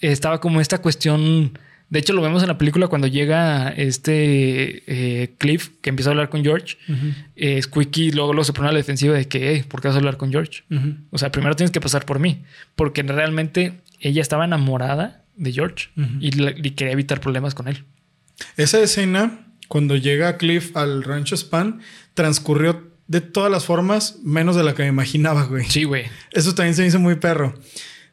[0.01, 1.59] estaba como esta cuestión.
[1.90, 6.12] De hecho, lo vemos en la película cuando llega este eh, Cliff, que empieza a
[6.12, 6.77] hablar con George.
[7.35, 9.94] Eh, Squeaky luego, luego se pone a la defensiva de que, "Ey, ¿por qué vas
[9.94, 10.64] a hablar con George?
[11.11, 12.42] O sea, primero tienes que pasar por mí,
[12.77, 15.88] porque realmente ella estaba enamorada de George
[16.20, 16.31] y
[16.72, 17.85] quería evitar problemas con él.
[18.57, 21.81] Esa escena, cuando llega Cliff al rancho Span,
[22.14, 25.64] transcurrió de todas las formas, menos de la que me imaginaba, güey.
[25.64, 26.05] Sí, güey.
[26.33, 27.59] Eso también se me hizo muy perro.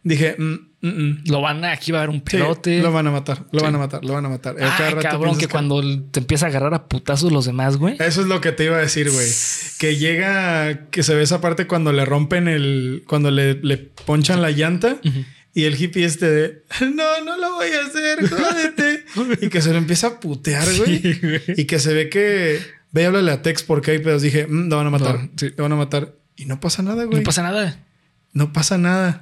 [0.03, 0.55] Dije, mm,
[0.87, 1.23] mm, mm.
[1.31, 2.79] Lo van a, aquí va a haber un Sí, pelote.
[2.81, 3.65] lo van a matar, lo Sí.
[3.65, 4.55] van a matar, lo van a matar.
[4.61, 7.95] Ah, cada rato cabrón, que cuando te empieza a agarrar a putazos los demás, güey.
[7.99, 9.27] Eso es lo que te iba a decir, güey.
[9.79, 14.41] Que llega, que se ve esa parte cuando le rompen el, cuando le, le ponchan
[14.41, 14.97] la llanta
[15.53, 19.05] y el hippie este de, no, no lo voy a hacer, jódete.
[19.45, 21.01] y que se lo empieza a putear, güey.
[21.57, 22.59] Y que se ve que,
[22.91, 24.21] ve y háblale a Tex porque hay pedos.
[24.21, 25.51] Dije, "Mm, lo van a matar, No, sí.
[25.55, 26.13] lo van a matar.
[26.35, 27.19] Y no pasa nada, güey.
[27.19, 27.79] No pasa nada.
[28.33, 29.21] No pasa nada.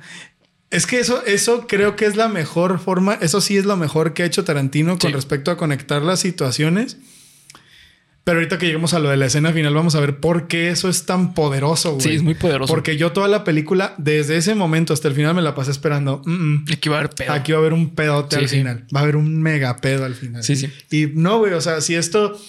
[0.73, 3.13] Es que eso, eso creo que es la mejor forma.
[3.21, 5.15] Eso sí es lo mejor que ha hecho Tarantino con Sí.
[5.15, 6.97] respecto a conectar las situaciones.
[8.23, 10.69] Pero ahorita que lleguemos a lo de la escena final, vamos a ver por qué
[10.69, 12.01] eso es tan poderoso, güey.
[12.01, 12.73] Sí, es muy poderoso.
[12.73, 16.21] Porque yo toda la película, desde ese momento hasta el final, me la pasé esperando.
[16.25, 16.65] Mm, mm.
[16.71, 17.33] Aquí va a haber pedo.
[17.33, 18.57] Aquí va a haber un pedote Sí, al sí.
[18.59, 18.85] final.
[18.95, 20.41] Va a haber un mega pedo al final.
[20.41, 20.71] Sí, sí.
[20.89, 22.39] Y no, güey, o sea, si esto,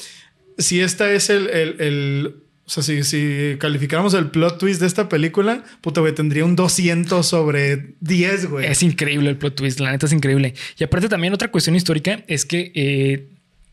[0.59, 2.37] si esta es el, el, el-
[2.67, 6.57] o sea, si, si calificáramos el plot twist de esta película, puta, güey, tendría un
[6.57, 8.67] 200 sobre 10, güey.
[8.67, 10.55] Es increíble el plot twist, la neta es increíble.
[10.79, 13.29] Y aparte también otra cuestión histórica es que eh,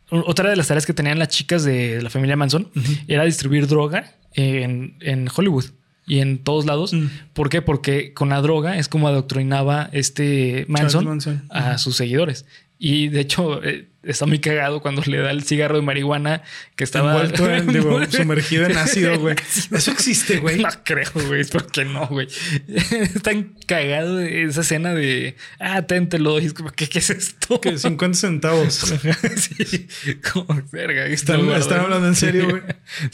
[0.09, 2.69] otra de las tareas que tenían las chicas de la familia Manson
[3.07, 5.65] era distribuir droga en, en Hollywood
[6.05, 6.91] y en todos lados.
[6.91, 7.05] Mm.
[7.31, 7.61] ¿Por qué?
[7.61, 11.45] Porque con la droga es como adoctrinaba este Manson, Manson.
[11.49, 12.45] a sus seguidores.
[12.77, 16.41] Y de hecho eh, está muy cagado cuando le da el cigarro de marihuana
[16.75, 19.35] que estaba Envuelto en, digo, sumergido en ácido, güey.
[19.71, 20.61] Eso existe, güey.
[20.61, 21.41] No creo, güey.
[21.41, 22.27] Espero que no, güey.
[22.67, 26.39] Es tan cagado esa escena de ah, téntelo.
[26.39, 27.61] Y es como, ¿qué, qué es esto?
[27.61, 28.73] Que 50 centavos.
[29.35, 29.87] sí,
[30.31, 31.05] como verga.
[31.05, 32.61] Están, están hablando en serio, güey.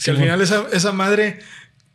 [0.02, 1.40] Que al final esa, esa madre.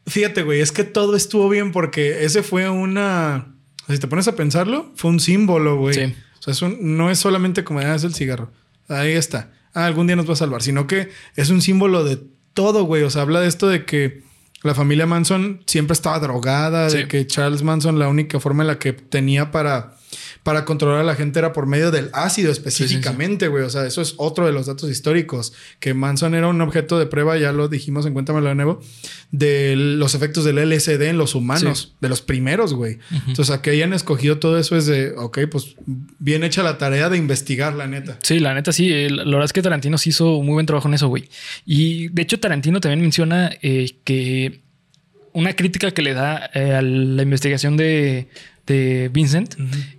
[0.05, 3.47] Fíjate, güey, es que todo estuvo bien porque ese fue una.
[3.87, 5.93] Si te pones a pensarlo, fue un símbolo, güey.
[5.93, 6.15] Sí.
[6.39, 8.51] O sea, es un- no es solamente como ah, es el cigarro.
[8.87, 9.51] Ahí está.
[9.73, 12.19] Ah, algún día nos va a salvar, sino que es un símbolo de
[12.53, 13.03] todo, güey.
[13.03, 14.21] O sea, habla de esto de que
[14.61, 16.97] la familia Manson siempre estaba drogada, Sí.
[16.97, 19.95] de que Charles Manson la única forma en la que tenía para,
[20.43, 23.63] para controlar a la gente era por medio del ácido específicamente, güey.
[23.63, 25.53] O sea, eso es otro de los datos históricos.
[25.79, 28.81] Que Manson era un objeto de prueba, ya lo dijimos en Cuéntamelo de nuevo,
[29.31, 32.99] de los efectos del LSD en los humanos, de los primeros, güey.
[33.27, 35.75] Entonces, a que hayan escogido todo eso es de, ok, pues
[36.19, 38.19] bien hecha la tarea de investigar, la neta.
[38.21, 38.91] Sí, la neta sí.
[38.91, 41.29] El- La verdad es que Tarantino sí hizo muy buen trabajo en eso, güey.
[41.65, 44.59] Y de hecho, Tarantino también menciona eh, que
[45.31, 48.27] una crítica que le da eh, a la investigación de,
[48.65, 49.55] de Vincent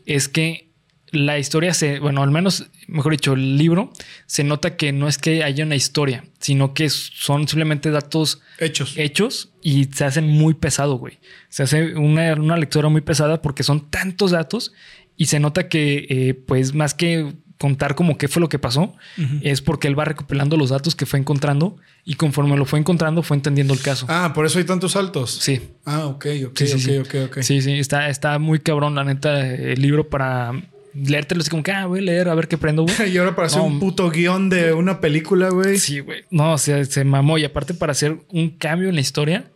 [0.07, 0.71] es que
[1.11, 3.93] la historia se, bueno, al menos, mejor dicho, el libro
[4.27, 8.95] se nota que no es que haya una historia, sino que son simplemente datos Hechos.
[8.97, 11.19] hechos y se hacen muy pesado, güey.
[11.49, 14.73] Se hace una, una lectura muy pesada porque son tantos datos
[15.17, 17.33] y se nota que, eh, pues, más que
[17.65, 18.95] contar como qué fue lo que pasó,
[19.41, 23.23] es porque él va recopilando los datos que fue encontrando y conforme lo fue encontrando
[23.23, 24.05] fue entendiendo el caso.
[24.11, 25.31] Ah, por eso hay tantos saltos.
[25.41, 25.63] Sí.
[25.87, 27.19] Ah, ok, ok, Sí, sí, ok, sí.
[27.19, 27.39] ok, ok.
[27.41, 30.53] Sí, sí, está, está muy cabrón, la neta, el libro para
[30.93, 32.95] leértelo así como que, ah, voy a leer a ver qué prendo, güey.
[33.15, 33.65] Y ahora para hacer No.
[33.69, 35.79] un puto guion de una película, güey.
[35.79, 36.25] Sí, güey.
[36.31, 37.39] No, o sea, se mamó.
[37.39, 39.47] Y aparte, para hacer un cambio en la historia,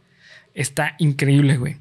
[0.55, 1.77] está increíble, güey.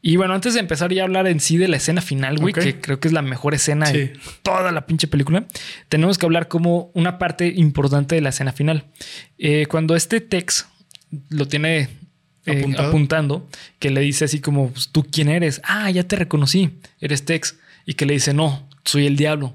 [0.00, 2.54] Y bueno, antes de empezar ya a hablar en sí de la escena final, güey,
[2.54, 3.98] que creo que es la mejor escena Sí.
[3.98, 5.46] de toda la pinche película,
[5.88, 8.84] tenemos que hablar como una parte importante de la escena final.
[9.38, 10.66] Eh, cuando este Tex
[11.30, 11.88] lo tiene
[12.46, 15.60] eh, apuntando, que le dice así como, pues, ¿tú quién eres?
[15.64, 16.70] Ah, ya te reconocí,
[17.00, 17.58] eres Tex.
[17.84, 19.54] Y que le dice, no, soy el diablo.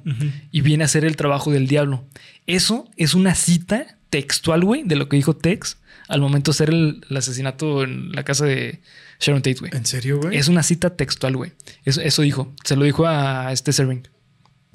[0.51, 2.03] Y viene a hacer el trabajo del diablo.
[2.47, 5.77] Eso es una cita textual, güey, de lo que dijo Tex
[6.07, 8.81] al momento de hacer el, el asesinato en la casa de
[9.19, 9.71] Sharon Tate, güey.
[9.73, 10.37] ¿En serio, güey?
[10.37, 11.51] Es una cita textual, güey.
[11.85, 12.53] Eso, eso dijo.
[12.63, 14.07] Se lo dijo a este Serving.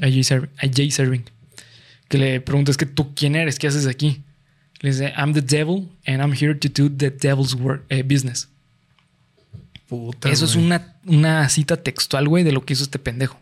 [0.01, 0.51] A Jay Serving.
[0.59, 1.25] A Jay Serving.
[2.09, 4.23] Que le pregunta, es que tú quién eres, qué haces aquí.
[4.81, 8.49] Le dice, I'm the devil and I'm here to do the devil's work, eh, business.
[9.89, 13.41] Puta, Eso es una, una cita textual, güey, de lo que hizo este pendejo.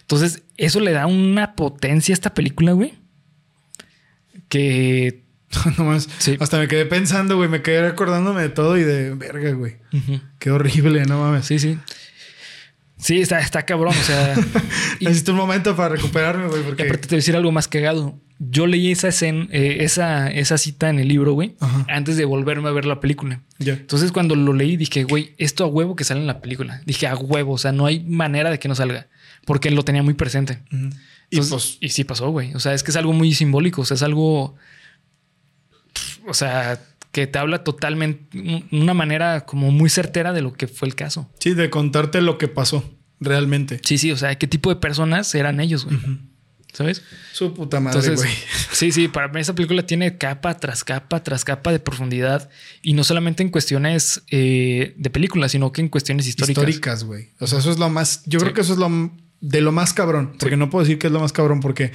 [0.00, 2.94] Entonces, eso le da una potencia a esta película, güey.
[4.48, 5.23] Que.
[5.78, 6.08] no más.
[6.18, 6.36] Sí.
[6.40, 7.48] Hasta me quedé pensando, güey.
[7.48, 9.76] Me quedé acordándome de todo y de verga, güey.
[10.38, 11.46] Qué horrible, no mames.
[11.46, 11.78] Sí, sí.
[12.96, 13.94] Sí, está, está cabrón.
[13.98, 14.34] O sea.
[15.00, 16.84] y- Necesito un momento para recuperarme, güey, porque.
[16.84, 18.18] aparte te voy a decir algo más cagado.
[18.38, 21.86] Yo leí esa escena, eh, esa, esa cita en el libro, güey, Ajá.
[21.88, 23.40] antes de volverme a ver la película.
[23.60, 23.74] Ya.
[23.74, 26.82] Entonces, cuando lo leí, dije, güey, esto a huevo que sale en la película.
[26.84, 29.06] Dije, a huevo, o sea, no hay manera de que no salga,
[29.46, 30.58] porque lo tenía muy presente.
[31.30, 31.78] Y Entonces, pues.
[31.80, 32.52] y sí pasó, güey.
[32.54, 34.56] O sea, es que es algo muy simbólico, o sea, es algo.
[36.26, 36.80] O sea,
[37.12, 40.94] que te habla totalmente, un- una manera como muy certera de lo que fue el
[40.94, 41.30] caso.
[41.38, 42.82] Sí, de contarte lo que pasó
[43.20, 43.80] realmente.
[43.84, 45.98] Sí, sí, o sea, qué tipo de personas eran ellos, güey.
[46.72, 47.02] ¿Sabes?
[47.32, 48.36] Su puta madre, Entonces, güey.
[48.72, 52.50] sí, sí, para mí esa película tiene capa tras capa tras capa de profundidad
[52.82, 56.64] y no solamente en cuestiones eh, de películas, sino que en cuestiones históricas.
[56.64, 57.28] Históricas, güey.
[57.38, 58.22] O sea, eso es lo más.
[58.26, 58.44] Yo Sí.
[58.46, 58.90] creo que eso es lo
[59.40, 60.32] de lo más cabrón.
[60.40, 60.58] Porque Sí.
[60.58, 61.92] no puedo decir que es lo más cabrón porque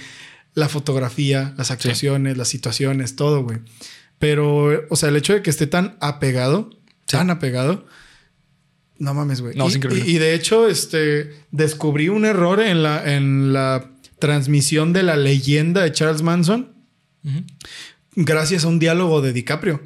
[0.53, 3.57] la fotografía, las actuaciones, las situaciones, todo, güey.
[4.19, 6.69] Pero, o sea, el hecho de que esté tan apegado,
[7.07, 7.17] Sí.
[7.17, 7.85] tan apegado.
[8.97, 9.55] No mames, güey.
[9.55, 10.03] No, y, es increíble.
[10.11, 15.15] y- y de hecho, este descubrí un error en la, en la transmisión de la
[15.15, 16.73] leyenda de Charles Manson
[18.15, 19.81] gracias a un diálogo de DiCaprio,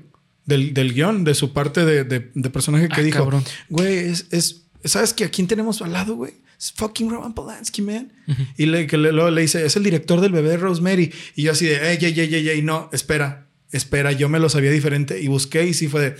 [0.45, 3.43] del, del guion, de su parte de, de- de personaje que Ah, dijo, cabrón.
[3.69, 6.33] güey, es, es- ¿sabes que a quién tenemos al lado, güey?
[6.59, 8.11] Es fucking Roman Polanski, man.
[8.57, 11.11] Y le, que le, luego le dice, es el director del bebé Rosemary.
[11.35, 13.42] Y yo así de, ey, ey, ey, ey, ey, no, espera.
[13.73, 16.15] Espera, yo me lo sabía diferente y busqué y sí fue de,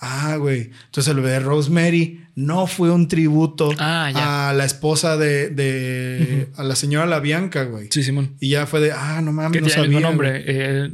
[0.00, 5.16] ah, güey, entonces el bebé de Rosemary no fue un tributo Ah, a la esposa
[5.16, 7.88] de, de a la señora La Bianca, güey.
[7.90, 8.32] Sí, Simón.
[8.40, 9.88] Y ya fue de, ah, no mames, Que no el sabía.
[9.88, 10.10] mismo güey.
[10.10, 10.44] nombre.
[10.46, 10.90] eh,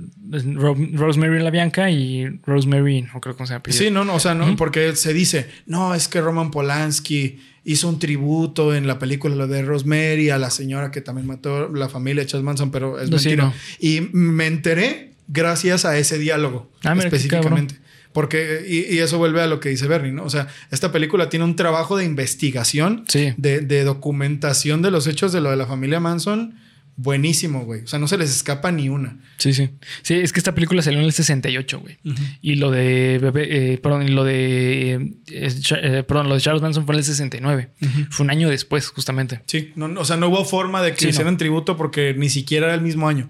[0.55, 3.65] Ro- Rosemary la Bianca y Rosemary, no creo cómo se llama.
[3.69, 7.89] Sí, no, no, o sea, no, porque se dice, no, es que Roman Polanski hizo
[7.89, 12.23] un tributo en la película de Rosemary a la señora que también mató la familia
[12.23, 13.45] de Charles Manson, pero es No, sí, mentira.
[13.49, 13.55] no.
[13.79, 17.77] Y me enteré gracias a ese diálogo Ah, mira, específicamente.
[18.13, 20.25] Porque, y, y eso vuelve a lo que dice Bernie, ¿no?
[20.25, 23.33] O sea, esta película tiene un trabajo de investigación, Sí.
[23.39, 26.55] de, de documentación de los hechos de lo de la familia Manson,
[26.97, 27.83] buenísimo, güey.
[27.83, 29.19] O sea, no se les escapa ni una.
[29.39, 29.71] Sí, sí.
[30.03, 31.99] Sí, es que esta película salió en el 68, güey.
[32.41, 36.63] Y lo de bebé, eh, perdón, y lo de eh, eh, perdón, lo de Charles
[36.63, 37.71] Manson fue en el 69.
[38.11, 39.41] Fue un año después, justamente.
[39.47, 41.11] Sí, no, o sea, no hubo forma de que Sí, no.
[41.11, 43.29] hicieran tributo porque ni siquiera era el mismo año.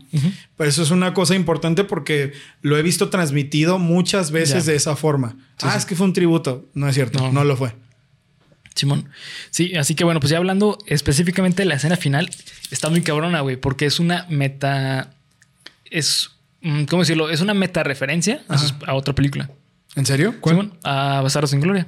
[0.56, 4.72] Pero eso es una cosa importante porque lo he visto transmitido muchas veces Ya.
[4.72, 5.36] de esa forma.
[5.58, 5.78] Sí, ah, sí.
[5.78, 6.68] es que fue un tributo.
[6.74, 7.32] No es cierto, No.
[7.32, 7.72] no, lo fue.
[8.74, 9.08] Simón.
[9.50, 12.30] Sí, así que bueno, pues ya hablando específicamente de la escena final,
[12.70, 15.10] está muy cabrona, güey, porque es una meta.
[15.90, 16.30] Es.
[16.62, 17.30] mm, ¿Cómo decirlo?
[17.30, 19.50] Es una meta referencia a, sus- a otra película.
[19.96, 20.34] ¿En serio?
[20.40, 20.54] ¿Cuál?
[20.56, 21.86] Simón, a Bastardos en Gloria.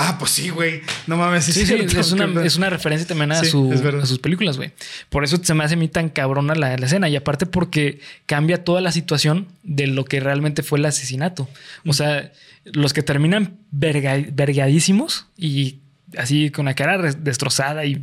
[0.00, 0.82] Ah, pues sí, güey.
[1.08, 1.98] No mames, Sí, sí, cierto.
[1.98, 4.70] es una, es una referencia también a, Sí, su- a sus películas, güey.
[5.08, 7.08] Por eso se me hace a mí tan cabrona la, la escena.
[7.08, 11.48] Y aparte porque cambia toda la situación de lo que realmente fue el asesinato.
[11.84, 12.30] O sea,
[12.64, 15.78] los que terminan verga- vergadísimos y
[16.16, 18.02] así con la cara destrozada y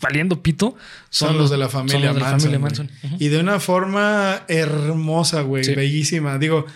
[0.00, 0.76] valiendo pito
[1.08, 2.88] Son, los de la son familia los de la Manson.
[2.88, 3.16] familia.
[3.18, 5.64] Y de una forma hermosa, güey.
[5.64, 5.74] Sí.
[5.74, 6.38] Bellísima.
[6.38, 6.66] Digo,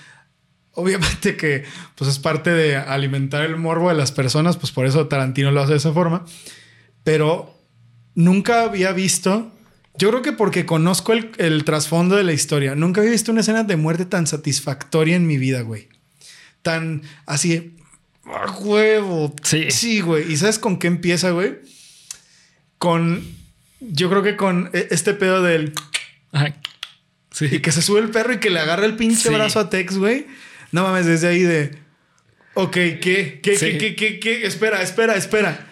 [0.72, 1.64] obviamente que
[1.96, 5.60] pues es parte de alimentar el morbo de las personas, pues por eso Tarantino lo
[5.60, 6.24] hace de esa forma.
[7.02, 7.58] Pero
[8.14, 9.50] nunca había visto.
[9.96, 13.42] Yo creo que porque conozco el, el trasfondo de la historia, nunca había visto una
[13.42, 15.88] escena de muerte tan satisfactoria en mi vida, güey.
[16.62, 17.76] Tan así,
[18.26, 19.34] ¡a huevo!
[19.42, 19.70] Sí.
[19.70, 20.30] Sí, güey.
[20.32, 21.54] ¿Y sabes con qué empieza, güey?
[22.78, 23.24] Con.
[23.80, 25.72] Yo creo que con e- este pedo del.
[26.32, 26.54] Ajá.
[27.30, 27.46] Sí.
[27.50, 29.34] Y que se sube el perro y que le agarra el pinche Sí.
[29.34, 30.26] brazo a Tex, güey.
[30.72, 31.76] No mames, desde ahí de.
[32.54, 33.40] Ok, ¿qué?
[33.42, 33.56] ¿Qué?
[33.58, 33.72] Sí.
[33.78, 33.78] ¿Qué?
[33.78, 33.96] ¿Qué?
[33.96, 34.20] ¿Qué?
[34.20, 34.46] ¿Qué?
[34.46, 35.66] Espera, espera, espera.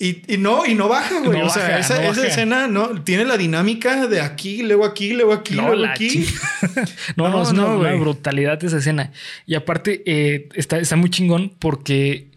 [0.00, 1.40] Y, y no, y no baja, güey.
[1.40, 4.84] No o sea, baja, esa, no esa escena no tiene la dinámica de aquí, luego
[4.84, 6.24] aquí, luego aquí, No, luego aquí.
[7.16, 9.12] no, no, es una, brutalidad esa escena.
[9.44, 12.28] Y aparte, eh, está, está muy chingón porque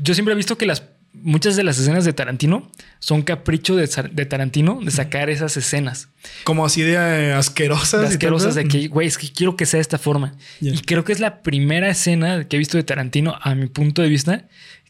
[0.00, 0.82] yo siempre he visto que las
[1.22, 6.08] muchas de las escenas de Tarantino son capricho de, de Tarantino de sacar esas escenas.
[6.44, 8.10] Como así de eh, asquerosas.
[8.10, 10.34] Asquerosas de que, güey, es que quiero que sea de esta forma.
[10.60, 14.02] Y creo que es la primera escena que he visto de Tarantino, a mi punto
[14.02, 14.48] de vista,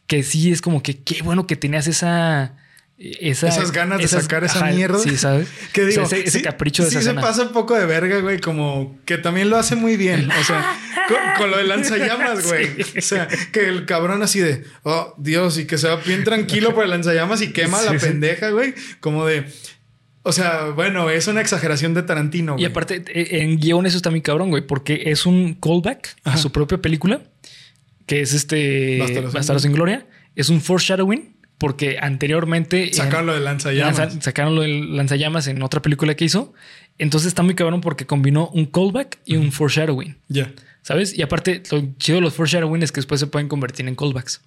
[0.08, 2.56] que sí es como que qué bueno que tenías esa.
[2.98, 4.98] esa Esas ganas de sacar esa mierda.
[4.98, 5.48] Sí, ¿sabes?
[5.72, 7.86] Que O sea, digo, ese, ese sí- capricho de sí se pasa un poco de
[7.86, 10.28] verga, güey, como que también lo hace muy bien.
[10.30, 10.74] O sea,
[11.08, 12.82] con, con lo de lanzallamas, güey.
[12.82, 12.98] Sí.
[12.98, 16.74] O sea, que el cabrón así de, oh, Dios, y que se va bien tranquilo
[16.74, 18.74] por el lanzallamas y quema la pendeja, güey.
[19.00, 19.44] Como de,
[20.22, 22.64] o sea, bueno, es una exageración de Tarantino, güey.
[22.64, 26.36] Y aparte, eh, en guion eso está muy cabrón, güey, porque es un callback a
[26.38, 27.20] su propia película,
[28.08, 28.98] que es este
[29.32, 30.06] Bastardos en Gloria.
[30.34, 32.88] Es un foreshadowing, porque anteriormente...
[32.88, 33.98] en- Sacaron lo de lanzallamas.
[33.98, 36.52] lanza- sacaron lo del lanzallamas en otra película que hizo.
[36.98, 40.52] Entonces está muy cabrón porque combinó un callback y un foreshadowing, Ya.
[40.82, 41.16] ¿sabes?
[41.16, 44.40] Y aparte, lo chido de los foreshadowing es que después se pueden convertir en callbacks.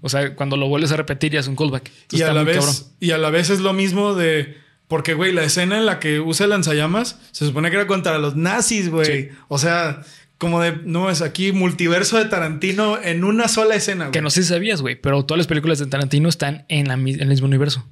[0.00, 1.86] O sea, cuando lo vuelves a repetir ya es un callback.
[1.88, 4.56] Entonces Y a, la vez, y a la vez es lo mismo de.
[4.88, 8.18] Porque, güey, la escena en la que usa el lanzallamas se supone que era contra
[8.18, 9.06] los nazis, güey.
[9.06, 9.28] Sí.
[9.48, 10.02] O sea,
[10.42, 10.76] como de.
[10.84, 14.10] No, es aquí multiverso de Tarantino en una sola escena, güey.
[14.10, 16.94] Que no sé si sabías, güey, pero todas las películas de Tarantino están en, la,
[16.94, 17.86] en el mismo universo.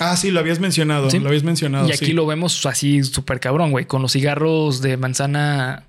[0.00, 1.08] Ah, sí, lo habías mencionado.
[1.08, 1.20] Sí.
[1.20, 1.88] Lo habías mencionado.
[1.88, 2.12] y aquí sí.
[2.12, 5.84] lo vemos así súper cabrón, güey, con los cigarros de manzana.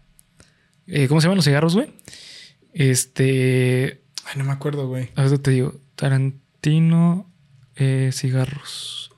[0.85, 1.87] eh, ¿Cómo se llaman los cigarros, güey?
[2.71, 4.03] Este.
[4.25, 5.09] Ay, no me acuerdo, güey.
[5.15, 5.73] Ahorita te digo.
[5.95, 7.27] Tarantino
[7.77, 9.09] eh, cigarros.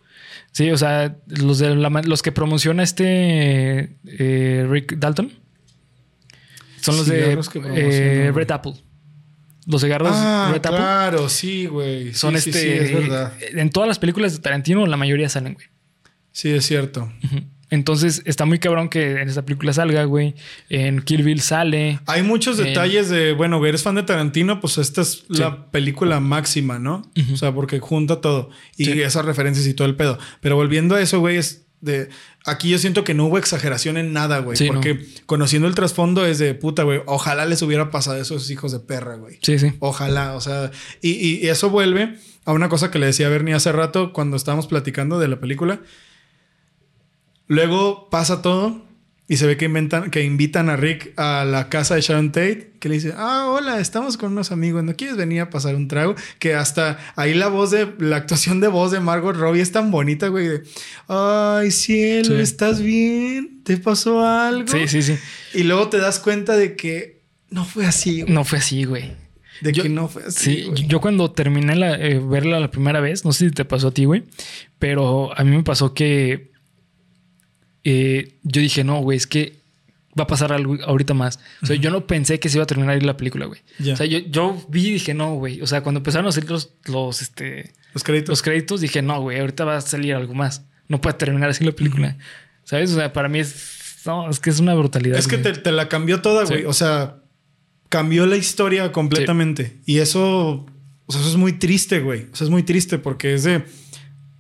[0.54, 5.34] Sí, o sea, los de la los que promociona este eh, Rick Dalton.
[6.82, 8.74] Son los de que eh, Red Apple.
[9.66, 12.14] Los cigarros Ah, Red Apple claro, sí, güey.
[12.14, 12.62] son Sí, este.
[12.62, 13.34] sí, es verdad.
[13.54, 15.66] En todas las películas de Tarantino, la mayoría salen, güey.
[16.32, 17.12] Sí, es cierto.
[17.70, 20.36] Entonces está muy cabrón que en esta película salga, güey.
[20.70, 22.00] En Kill Bill sale.
[22.06, 26.80] Hay muchos detalles de, bueno, eres fan de Tarantino, pues esta es la película máxima,
[26.80, 27.02] ¿no?
[27.34, 29.02] O sea, porque junta todo y Sí.
[29.02, 30.18] esas referencias y todo el pedo.
[30.40, 32.08] Pero volviendo a eso, güey, es de
[32.48, 36.26] aquí yo siento que no hubo exageración en nada, güey, Sí, porque conociendo el trasfondo
[36.26, 39.38] es de puta, güey, ojalá les hubiera pasado a esos hijos de perra, güey.
[39.44, 39.74] Sí, sí.
[39.80, 40.72] Ojalá, o sea,
[41.02, 44.14] y, y- y eso vuelve a una cosa que le decía a Bernie hace rato
[44.14, 45.82] cuando estábamos platicando de la película.
[47.48, 48.87] Luego pasa todo
[49.30, 52.72] Y se ve que, inventan, que invitan a Rick a la casa de Sharon Tate,
[52.80, 55.90] que le dice, ah, hola, estamos con unos amigos, ¿no quieres venir a pasar un
[55.90, 56.16] trago?
[56.40, 59.92] Que hasta ahí la voz de, la actuación de voz de Margot Robbie es tan
[59.92, 60.64] bonita, güey, de,
[61.10, 63.64] ay, cielo, ¿estás bien?
[63.64, 64.68] ¿Te pasó algo?
[64.70, 65.18] Sí, sí, sí.
[65.54, 68.34] Y luego te das cuenta de que no fue así, güey.
[68.34, 69.12] No fue así, güey.
[69.60, 70.70] De que no fue así.
[70.74, 73.90] Sí, yo cuando terminé la, eh, verla la primera vez, no sé si te pasó
[73.90, 74.24] a ti, güey,
[74.80, 76.52] pero a mí me pasó que
[77.90, 79.62] eh, yo dije, no, güey, es que
[80.20, 81.40] va a pasar algo ahorita más.
[81.64, 83.62] O sea, yo no pensé que se iba a terminar ahí la película, güey.
[83.80, 85.62] O sea, yo, yo, vi y dije, no, güey.
[85.62, 88.30] O sea, cuando empezaron a salir los, los, este, los créditos.
[88.30, 90.66] Los créditos, dije, no, güey, ahorita va a salir algo más.
[90.90, 92.18] No puede terminar así la película.
[92.66, 92.92] ¿Sabes?
[92.92, 95.18] O sea, para mí es, no, es que es una brutalidad.
[95.18, 96.66] Es que te, la cambió toda, güey.
[96.66, 97.22] O sea,
[97.88, 99.78] cambió la historia completamente.
[99.86, 100.66] Y eso,
[101.06, 102.28] o sea, eso es muy triste, güey.
[102.34, 103.64] O sea, es muy triste porque es de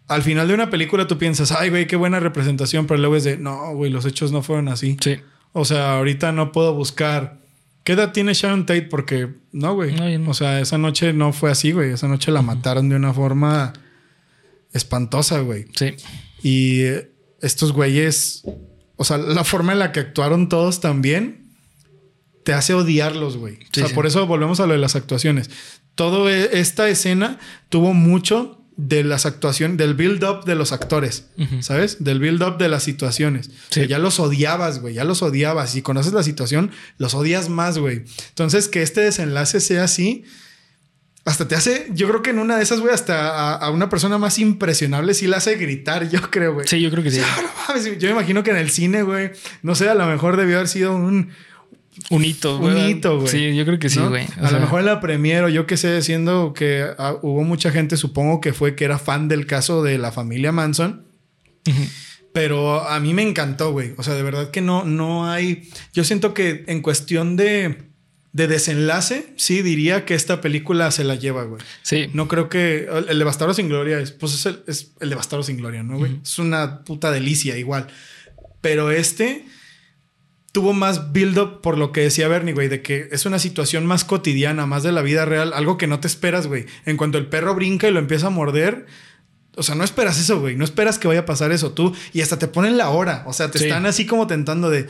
[0.07, 3.23] al final de una película tú piensas, ay, güey, qué buena representación, pero luego es
[3.23, 4.97] de, no, güey, los hechos no fueron así.
[5.01, 5.17] Sí.
[5.53, 7.39] O sea, ahorita no puedo buscar.
[7.83, 8.83] ¿Qué edad tiene Sharon Tate?
[8.83, 9.95] Porque, no, güey.
[10.27, 11.91] O sea, esa noche no fue así, güey.
[11.91, 13.73] Esa noche la mataron de una forma
[14.73, 15.65] espantosa, güey.
[15.75, 15.95] Sí.
[16.41, 18.43] Y eh, estos güeyes,
[18.95, 21.47] o sea, la forma en la que actuaron todos también
[22.43, 23.55] te hace odiarlos, güey.
[23.55, 25.49] o sea, por eso volvemos a lo de las actuaciones.
[25.95, 31.25] Toda e, esta escena tuvo mucho de las actuaciones, del build-up de los actores,
[31.61, 32.03] ¿sabes?
[32.03, 33.49] Del build-up de las situaciones.
[33.71, 35.71] ya los odiabas, güey, ya los odiabas.
[35.71, 38.03] Si conoces la situación, los odias más, güey.
[38.29, 40.23] Entonces, que este desenlace sea así,
[41.25, 44.17] hasta te hace, yo creo que en una de esas, güey, hasta a, una persona
[44.17, 46.67] más impresionable sí la hace gritar, yo creo, güey.
[46.67, 47.19] Sí, yo creo que sí.
[47.99, 49.31] yo me imagino que en el cine, güey,
[49.63, 51.31] no sé, a lo mejor debió haber sido un,
[52.09, 52.75] un hito, güey.
[52.75, 53.27] Un hito, güey.
[53.27, 54.25] Sí, yo creo que sí, güey.
[54.41, 57.97] A lo mejor en la premiere, yo que sé, siendo que ah, hubo mucha gente,
[57.97, 61.05] supongo que fue que era fan del caso de la familia Manson.
[62.33, 63.93] Pero a mí me encantó, güey.
[63.97, 65.69] O sea, de verdad que no, no hay.
[65.93, 67.89] Yo siento que en cuestión de,
[68.31, 71.61] de desenlace, sí diría que esta película se la lleva, güey.
[71.81, 72.09] Sí.
[72.13, 72.87] No creo que.
[73.09, 75.81] El de Bastardo sin Gloria es, pues es el, es el de Bastardo sin Gloria,
[75.81, 76.19] ¿no, güey?
[76.21, 77.87] Es una puta delicia, igual.
[78.61, 79.45] Pero este
[80.57, 84.03] tuvo más build-up por lo que decía Bernie, güey, de que es una situación más
[84.03, 86.65] cotidiana, más de la vida real, algo que no te esperas, güey.
[86.87, 88.87] En cuanto el perro brinca y lo empieza a morder,
[89.55, 90.55] o sea, no esperas eso, güey.
[90.55, 91.95] No esperas que vaya a pasar eso tú.
[92.11, 93.21] Y hasta te ponen la hora.
[93.27, 94.87] O sea, te están así como tentando de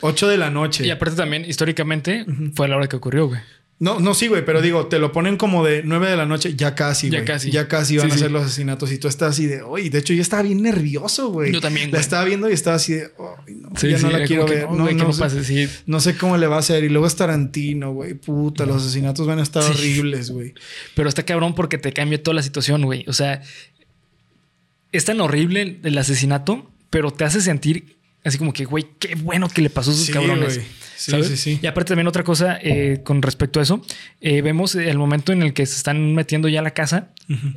[0.00, 0.86] 8 de la noche.
[0.86, 3.40] Y aparte también, históricamente, fue la hora que ocurrió, güey.
[3.80, 6.54] No, no, sí, güey, pero digo, te lo ponen como de 9 de la noche,
[6.54, 7.20] ya casi, güey.
[7.20, 7.50] Ya casi.
[7.50, 10.12] Ya casi van a hacer los asesinatos y tú estás así de, oye, de hecho
[10.12, 11.50] yo estaba bien nervioso, güey.
[11.50, 11.90] Yo también.
[11.90, 14.70] La estaba viendo y estaba así de, no, ya no la quiero ver.
[14.70, 16.84] No, no, sé, no, sé cómo le va a hacer.
[16.84, 18.12] Y luego es Tarantino, güey.
[18.12, 20.52] Puta, los asesinatos van a estar horribles, güey.
[20.94, 23.06] Pero está cabrón porque te cambia toda la situación, güey.
[23.08, 23.40] O sea,
[24.92, 29.48] es tan horrible el asesinato, pero te hace sentir así como que, güey, qué bueno
[29.48, 30.60] que le pasó a esos cabrones.
[31.00, 31.58] Sí, sí, sí.
[31.62, 33.82] Y aparte también otra cosa eh, con respecto a eso,
[34.20, 37.08] eh, vemos el momento en el que se están metiendo ya a la casa,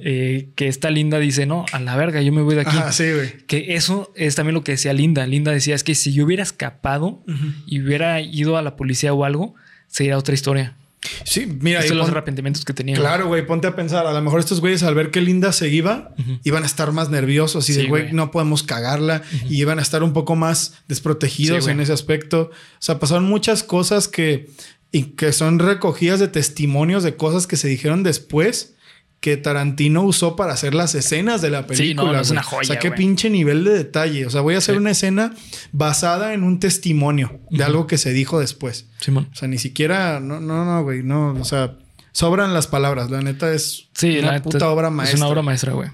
[0.01, 2.77] eh, que esta Linda dice, no, a la verga, yo me voy de aquí.
[2.91, 3.45] sí, güey.
[3.45, 5.27] Que eso es también lo que decía Linda.
[5.27, 7.21] Linda decía, es que si yo hubiera escapado
[7.65, 9.55] y hubiera ido a la policía o algo,
[9.87, 10.77] sería otra historia.
[11.25, 11.79] Sí, mira.
[11.79, 12.99] Estos son los arrepentimientos que tenían.
[12.99, 14.07] Claro, güey, ponte a pensar.
[14.07, 17.09] A lo mejor estos güeyes, al ver que Linda se iba, iban a estar más
[17.09, 21.67] nerviosos y de güey, no podemos cagarla y iban a estar un poco más desprotegidos
[21.67, 22.51] en ese aspecto.
[22.51, 24.49] O sea, pasaron muchas cosas que,
[24.91, 28.75] y que son recogidas de testimonios de cosas que se dijeron después
[29.23, 32.11] que Tarantino usó para hacer las escenas de la película.
[32.11, 32.63] Sí, no, es una joya.
[32.63, 34.25] O sea, qué pinche nivel de detalle.
[34.25, 35.33] O sea, voy a hacer una escena
[35.71, 38.87] basada en un testimonio de algo que se dijo después.
[38.99, 39.29] Simón.
[39.31, 40.19] O sea, ni siquiera.
[40.19, 41.03] No, no, no, güey.
[41.03, 41.77] No, o sea,
[42.11, 43.11] sobran las palabras.
[43.11, 45.15] La neta es una puta obra maestra.
[45.15, 45.89] Es una obra maestra, güey.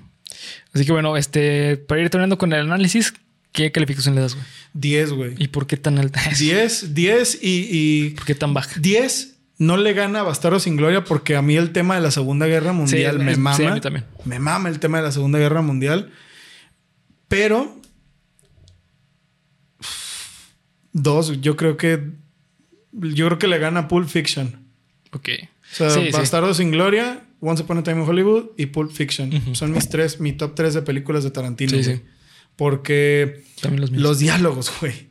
[0.74, 3.14] Así que bueno, este, para ir terminando con el análisis,
[3.52, 4.46] ¿qué calificación le das, güey?
[4.74, 5.36] 10, güey.
[5.38, 6.20] ¿Y por qué tan alta?
[6.36, 8.10] 10, 10 y, y.
[8.16, 8.80] ¿Por qué tan baja?
[8.80, 12.12] 10 no le gana a Bastardo sin Gloria porque a mí el tema de la
[12.12, 13.56] Segunda Guerra Mundial me mama.
[13.56, 14.06] Sí, a mí también.
[14.24, 16.12] Me mama el tema de la Segunda Guerra Mundial.
[17.28, 17.80] Pero.
[20.94, 22.12] Dos, yo creo que.
[22.94, 24.66] Yo creo que le gana Pulp Fiction.
[25.12, 25.30] Ok.
[25.80, 29.56] O sea, Bastardo sin Gloria, Once Upon a Time in Hollywood y Pulp Fiction.
[29.56, 31.72] Son mis tres, mi top tres de películas de Tarantino.
[31.72, 32.02] Sí, sí.
[32.56, 35.09] Porque los, los diálogos, güey.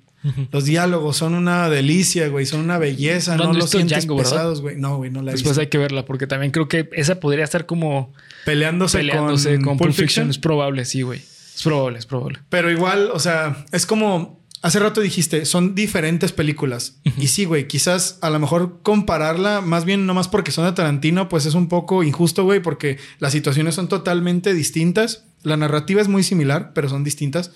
[0.51, 2.45] Los diálogos son una delicia, güey.
[2.47, 3.37] Son una belleza.
[3.37, 4.77] No, los sientes pesados, güey.
[4.77, 7.45] No, güey, no la he Después hay que verla porque también creo que esa podría
[7.45, 8.13] estar como...
[8.45, 10.31] Peleándose, con, con Pulp Fiction.
[10.31, 11.21] Es probable, sí, güey.
[11.21, 12.41] Es probable, es probable.
[12.49, 14.39] Pero igual, o sea, es como...
[14.61, 16.97] Hace rato dijiste, son diferentes películas.
[17.17, 21.29] Y sí, güey, quizás a lo mejor compararla, más bien nomás porque son de Tarantino,
[21.29, 25.27] pues es un poco injusto, güey, porque las situaciones son totalmente distintas.
[25.45, 27.53] La narrativa es muy similar, pero son distintas.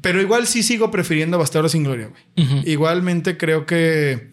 [0.00, 2.62] Pero igual sí sigo prefiriendo Bastardo sin Gloria, güey.
[2.68, 4.30] Igualmente creo que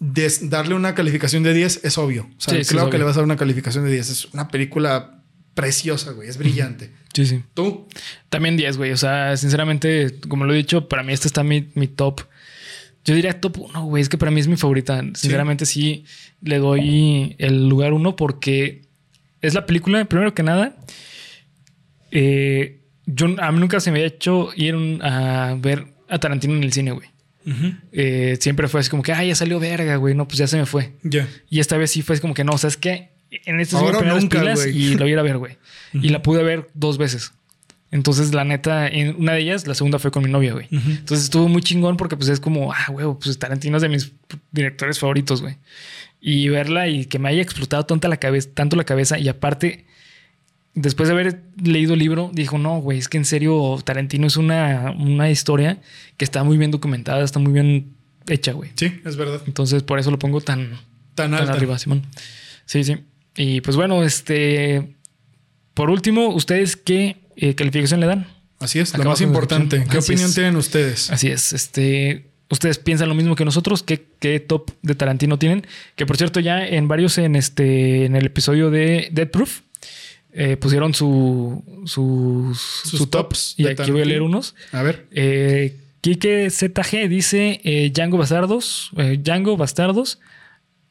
[0.00, 2.28] des- darle una calificación de 10 es obvio.
[2.36, 4.10] O sea, Sí, sí, claro es que le vas a dar una calificación de 10.
[4.10, 5.22] Es una película
[5.54, 6.28] preciosa, güey.
[6.28, 6.90] Es brillante.
[7.14, 7.42] Sí, sí.
[7.54, 7.86] ¿Tú?
[8.30, 8.90] También 10, güey.
[8.92, 12.22] O sea, sinceramente, como lo he dicho, para mí este está mi, mi top.
[13.04, 14.02] Yo diría top 1, güey.
[14.02, 15.00] Es que para mí es mi favorita.
[15.14, 16.04] Sinceramente, sí,
[16.40, 18.82] le doy el lugar 1 porque
[19.40, 20.76] es la película, primero que nada.
[22.10, 26.62] eh, yo, a mí nunca se me había hecho ir a ver a Tarantino en
[26.62, 27.08] el cine, güey.
[27.92, 30.14] Eh, siempre fue así como que, ay, ya salió verga, güey.
[30.14, 30.92] No, pues ya se me fue.
[31.02, 31.28] Ya.
[31.50, 34.14] Y esta vez sí fue como que no, o sea, es que en estas Ahora
[34.14, 34.76] nunca, pilas güey.
[34.76, 35.58] y la voy a ir a ver, güey.
[35.94, 37.32] Y la pude ver dos veces.
[37.90, 40.66] Entonces, la neta, en una de ellas, la segunda fue con mi novia, güey.
[40.70, 44.12] Entonces estuvo muy chingón porque pues es como, ah, güey, pues Tarantino es de mis
[44.50, 45.56] directores favoritos, güey.
[46.18, 49.84] Y verla y que me haya explotado tanto la cabeza, tanto la cabeza y aparte
[50.74, 54.36] después de haber leído el libro, dijo, no, güey, es que en serio Tarantino es
[54.36, 55.80] una, una historia
[56.16, 57.94] que está muy bien documentada, está muy bien
[58.28, 58.70] hecha, güey.
[58.76, 59.42] Sí, es verdad.
[59.46, 60.78] Entonces, por eso lo pongo tan,
[61.14, 62.02] Tan tan arriba, Simón.
[62.64, 62.96] Sí, sí.
[63.36, 64.96] Y pues bueno, este.
[65.74, 68.26] Por último, ¿ustedes qué eh, calificación le dan?
[68.60, 69.84] Así es, lo más importante.
[69.90, 70.34] ¿Qué Así opinión es.
[70.34, 71.10] tienen ustedes?
[71.10, 71.52] Así es.
[71.52, 72.30] Este.
[72.50, 73.82] ¿Ustedes piensan lo mismo que nosotros?
[73.82, 75.66] ¿Qué, qué top de Tarantino tienen?
[75.96, 78.04] Que por cierto, ya en varios en este.
[78.04, 79.60] en el episodio de Dead Proof.
[80.32, 83.64] Eh, pusieron su, sus, Sus su tops top.
[83.64, 84.54] Y aquí voy a leer unos.
[84.72, 85.06] A ver.
[85.10, 88.90] Eh, Quique ZG dice eh, Django Bastardos.
[88.96, 90.18] eh, Django Bastardos.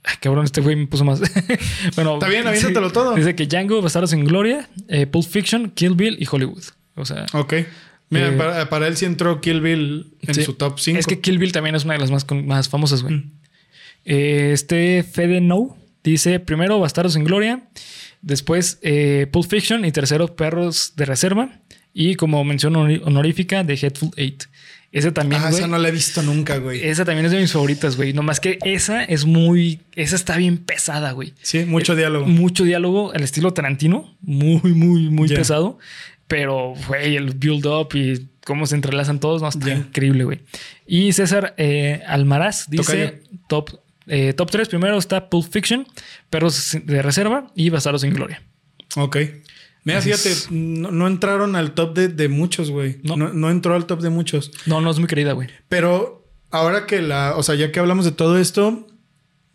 [0.04, 1.20] Ay, cabrón, este güey me puso más.
[1.96, 3.16] bueno, Está bien, aviéntatelo todo.
[3.16, 4.70] Dice que Django Bastardos en Gloria,
[5.12, 6.64] Pulp Fiction, Kill Bill y Hollywood.
[6.96, 7.54] O sea, Ok.
[8.10, 10.44] Mira, para, para él sí entró Kill Bill en sí.
[10.44, 11.00] su top 5.
[11.00, 13.24] es que Kill Bill también es una de las más, más famosas, güey.
[14.04, 17.64] Eh, este Fede No dice primero Bastardos en Gloria,
[18.22, 21.50] después eh, Pulp Fiction y tercero Perros de Reserva.
[21.94, 24.44] Y como mención honor- honorífica de Headful Eight.
[24.94, 25.60] Ese también, Ah, güey.
[25.60, 26.84] esa no la he visto nunca, güey.
[26.86, 28.14] Esa también es de mis favoritas, güey.
[28.14, 29.80] Nomás que esa es muy.
[29.96, 31.34] Esa está bien pesada, güey.
[31.42, 32.26] Sí, mucho diálogo.
[32.28, 34.18] Mucho diálogo al estilo Tarantino.
[34.22, 35.80] Muy, muy, muy pesado.
[36.28, 40.40] Pero, güey, el build up y cómo se entrelazan todos, no, está increíble, güey.
[40.88, 43.80] Y César eh, Almaraz dice top,
[44.12, 44.68] eh, top 3.
[44.68, 45.88] Primero está Pulp Fiction,
[46.30, 48.44] Perros de Reserva y Bastardos en Gloria.
[48.98, 49.18] Ok.
[49.84, 53.00] Mira, fíjate, no, no entraron al top de, de muchos, güey.
[53.04, 53.16] No.
[53.16, 53.34] No.
[53.34, 54.52] No, entró al top de muchos.
[54.66, 55.48] No, no es muy querida, güey.
[55.70, 58.86] Pero ahora que la, o sea, ya que hablamos de todo esto,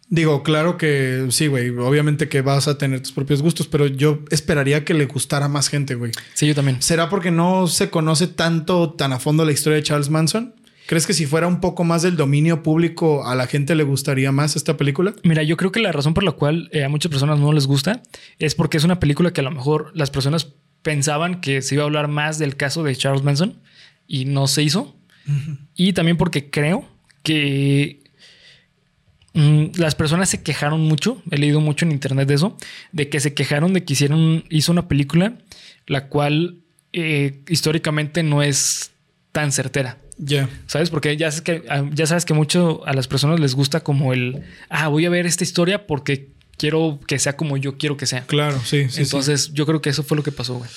[0.09, 1.68] digo, claro que sí, güey.
[1.68, 5.68] Obviamente que vas a tener tus propios gustos, pero yo esperaría que le gustara más
[5.68, 6.12] gente, güey.
[6.32, 6.80] Sí, yo también.
[6.80, 10.54] ¿Será porque no se conoce tanto, tan a fondo la historia de Charles Manson?
[10.87, 14.30] ¿Crees que si fuera un poco más del dominio público a la gente le gustaría
[14.30, 15.14] más esta película?
[15.24, 17.66] Mira, yo creo que la razón por la cual eh, a muchas personas no les
[17.66, 18.03] gusta
[18.39, 21.82] es porque es una película que a lo mejor las personas pensaban que se iba
[21.82, 23.61] a hablar más del caso de Charles Manson
[24.07, 24.95] y no se hizo.
[25.74, 26.89] Y también porque creo
[27.24, 28.05] que
[29.34, 32.57] mm, las personas se quejaron mucho, he leído mucho en internet de eso,
[32.93, 35.39] de que se quejaron de que hicieron, hizo una película
[35.89, 36.61] la cual
[36.93, 38.93] eh, históricamente no es
[39.32, 39.99] tan certera.
[40.18, 40.48] Ya.
[40.66, 40.90] ¿Sabes?
[40.90, 44.12] Porque ya sabes que, ah, ya sabes que mucho a las personas les gusta como
[44.12, 48.06] el, ah, voy a ver esta historia porque quiero que sea como yo quiero que
[48.06, 48.24] sea.
[48.26, 48.90] Claro, sí, sí.
[48.90, 49.02] sí.
[49.02, 50.70] Entonces, yo creo que eso fue lo que pasó, güey.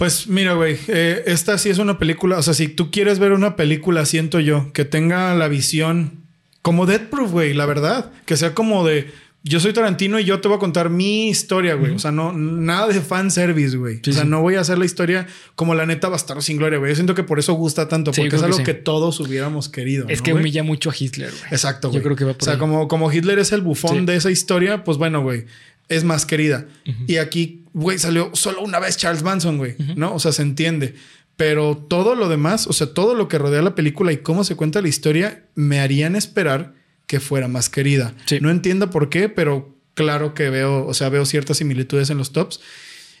[0.00, 3.32] Pues mira, güey, eh, esta sí es una película, o sea, si tú quieres ver
[3.32, 6.24] una película, siento yo, que tenga la visión
[6.62, 9.10] como Dead Proof, güey, la verdad, que sea como de,
[9.42, 12.32] yo soy Tarantino y yo te voy a contar mi historia, güey, o sea, no,
[12.32, 14.28] nada de fan service, güey, Sí, o sea, sí.
[14.28, 17.14] no voy a hacer la historia como la neta Bastardo sin Gloria, güey, yo siento
[17.14, 20.06] que por eso gusta tanto, Sí, porque es que algo que todos hubiéramos querido.
[20.08, 20.42] Es ¿no, que güey?
[20.42, 21.42] humilla mucho a Hitler, güey.
[21.52, 22.02] Exacto, Yo güey.
[22.02, 22.58] creo que va por O sea, ahí.
[22.58, 25.46] como, como Hitler es el bufón de esa historia, pues bueno, güey,
[25.88, 26.66] es más querida.
[27.06, 30.14] Y aquí, güey, salió solo una vez Charles Manson, güey, ¿no?
[30.14, 30.94] O sea, se entiende.
[31.36, 34.56] Pero todo lo demás, o sea, todo lo que rodea la película y cómo se
[34.56, 36.74] cuenta la historia, me harían esperar
[37.10, 38.14] que fuera más querida.
[38.26, 38.38] Sí.
[38.40, 42.30] No entiendo por qué, pero claro que veo, o sea, veo ciertas similitudes en los
[42.30, 42.60] tops.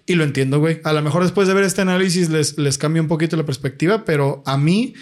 [0.06, 0.80] Y lo entiendo, güey.
[0.84, 4.04] A lo mejor después de ver este análisis les, les cambia un poquito la perspectiva,
[4.04, 4.94] pero a mí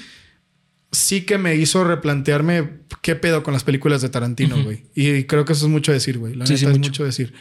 [0.91, 4.87] sí que me hizo replantearme qué pedo con las películas de Tarantino, güey.
[4.95, 6.35] Y creo que eso es mucho decir, güey.
[6.35, 6.89] La Sí, neta sí, es mucho.
[6.89, 7.35] mucho decir.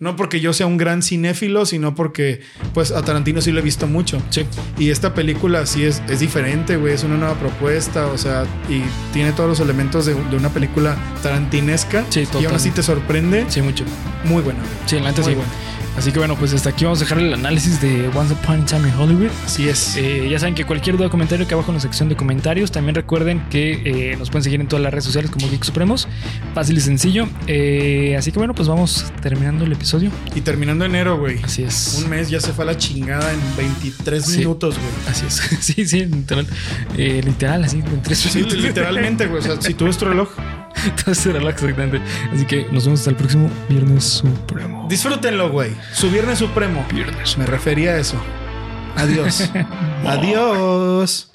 [0.00, 2.40] No porque yo sea un gran cinéfilo, sino porque,
[2.74, 4.20] pues, a Tarantino sí lo he visto mucho.
[4.30, 4.44] Sí.
[4.78, 6.94] Y esta película sí es, es diferente, güey.
[6.94, 8.82] Es una nueva propuesta, o sea, y
[9.12, 12.04] tiene todos los elementos de, de una película tarantinesca.
[12.10, 13.46] Sí, Y aún así te sorprende.
[13.48, 13.84] Sí, mucho.
[14.24, 14.60] Muy buena.
[14.86, 15.36] Sí, la neta Muy sí.
[15.36, 15.52] buena.
[15.96, 18.66] Así que bueno, pues hasta aquí vamos a dejar el análisis de Once Upon a
[18.66, 19.30] Time in Hollywood.
[19.44, 19.96] Así es.
[19.96, 22.72] Eh, ya saben que cualquier duda o comentario que abajo en la sección de comentarios.
[22.72, 23.82] También recuerden que
[24.12, 26.08] eh, nos pueden seguir en todas las redes sociales como Geek Supremos.
[26.54, 27.28] Fácil y sencillo.
[27.46, 30.10] Eh, así que bueno, pues vamos terminando el episodio.
[30.34, 31.38] Y terminando enero, güey.
[31.42, 32.00] Así es.
[32.02, 34.38] Un mes ya se fue a la chingada en 23 Sí.
[34.38, 34.90] minutos, güey.
[35.08, 35.34] Así es.
[35.64, 36.46] Sí, sí, literal.
[36.98, 39.40] Eh, literal, así, en tres Sí, literalmente, güey.
[39.40, 40.28] O sea, si tú ves tu reloj,
[40.84, 42.00] Entonces era exactamente.
[42.32, 44.86] Así que nos vemos hasta el próximo Viernes Supremo.
[44.88, 45.76] disfrútenlo, güey.
[45.92, 46.84] Su viernes supremo.
[46.92, 48.16] Viernes Me refería a eso.
[48.96, 49.50] Adiós.
[50.06, 51.33] Adiós.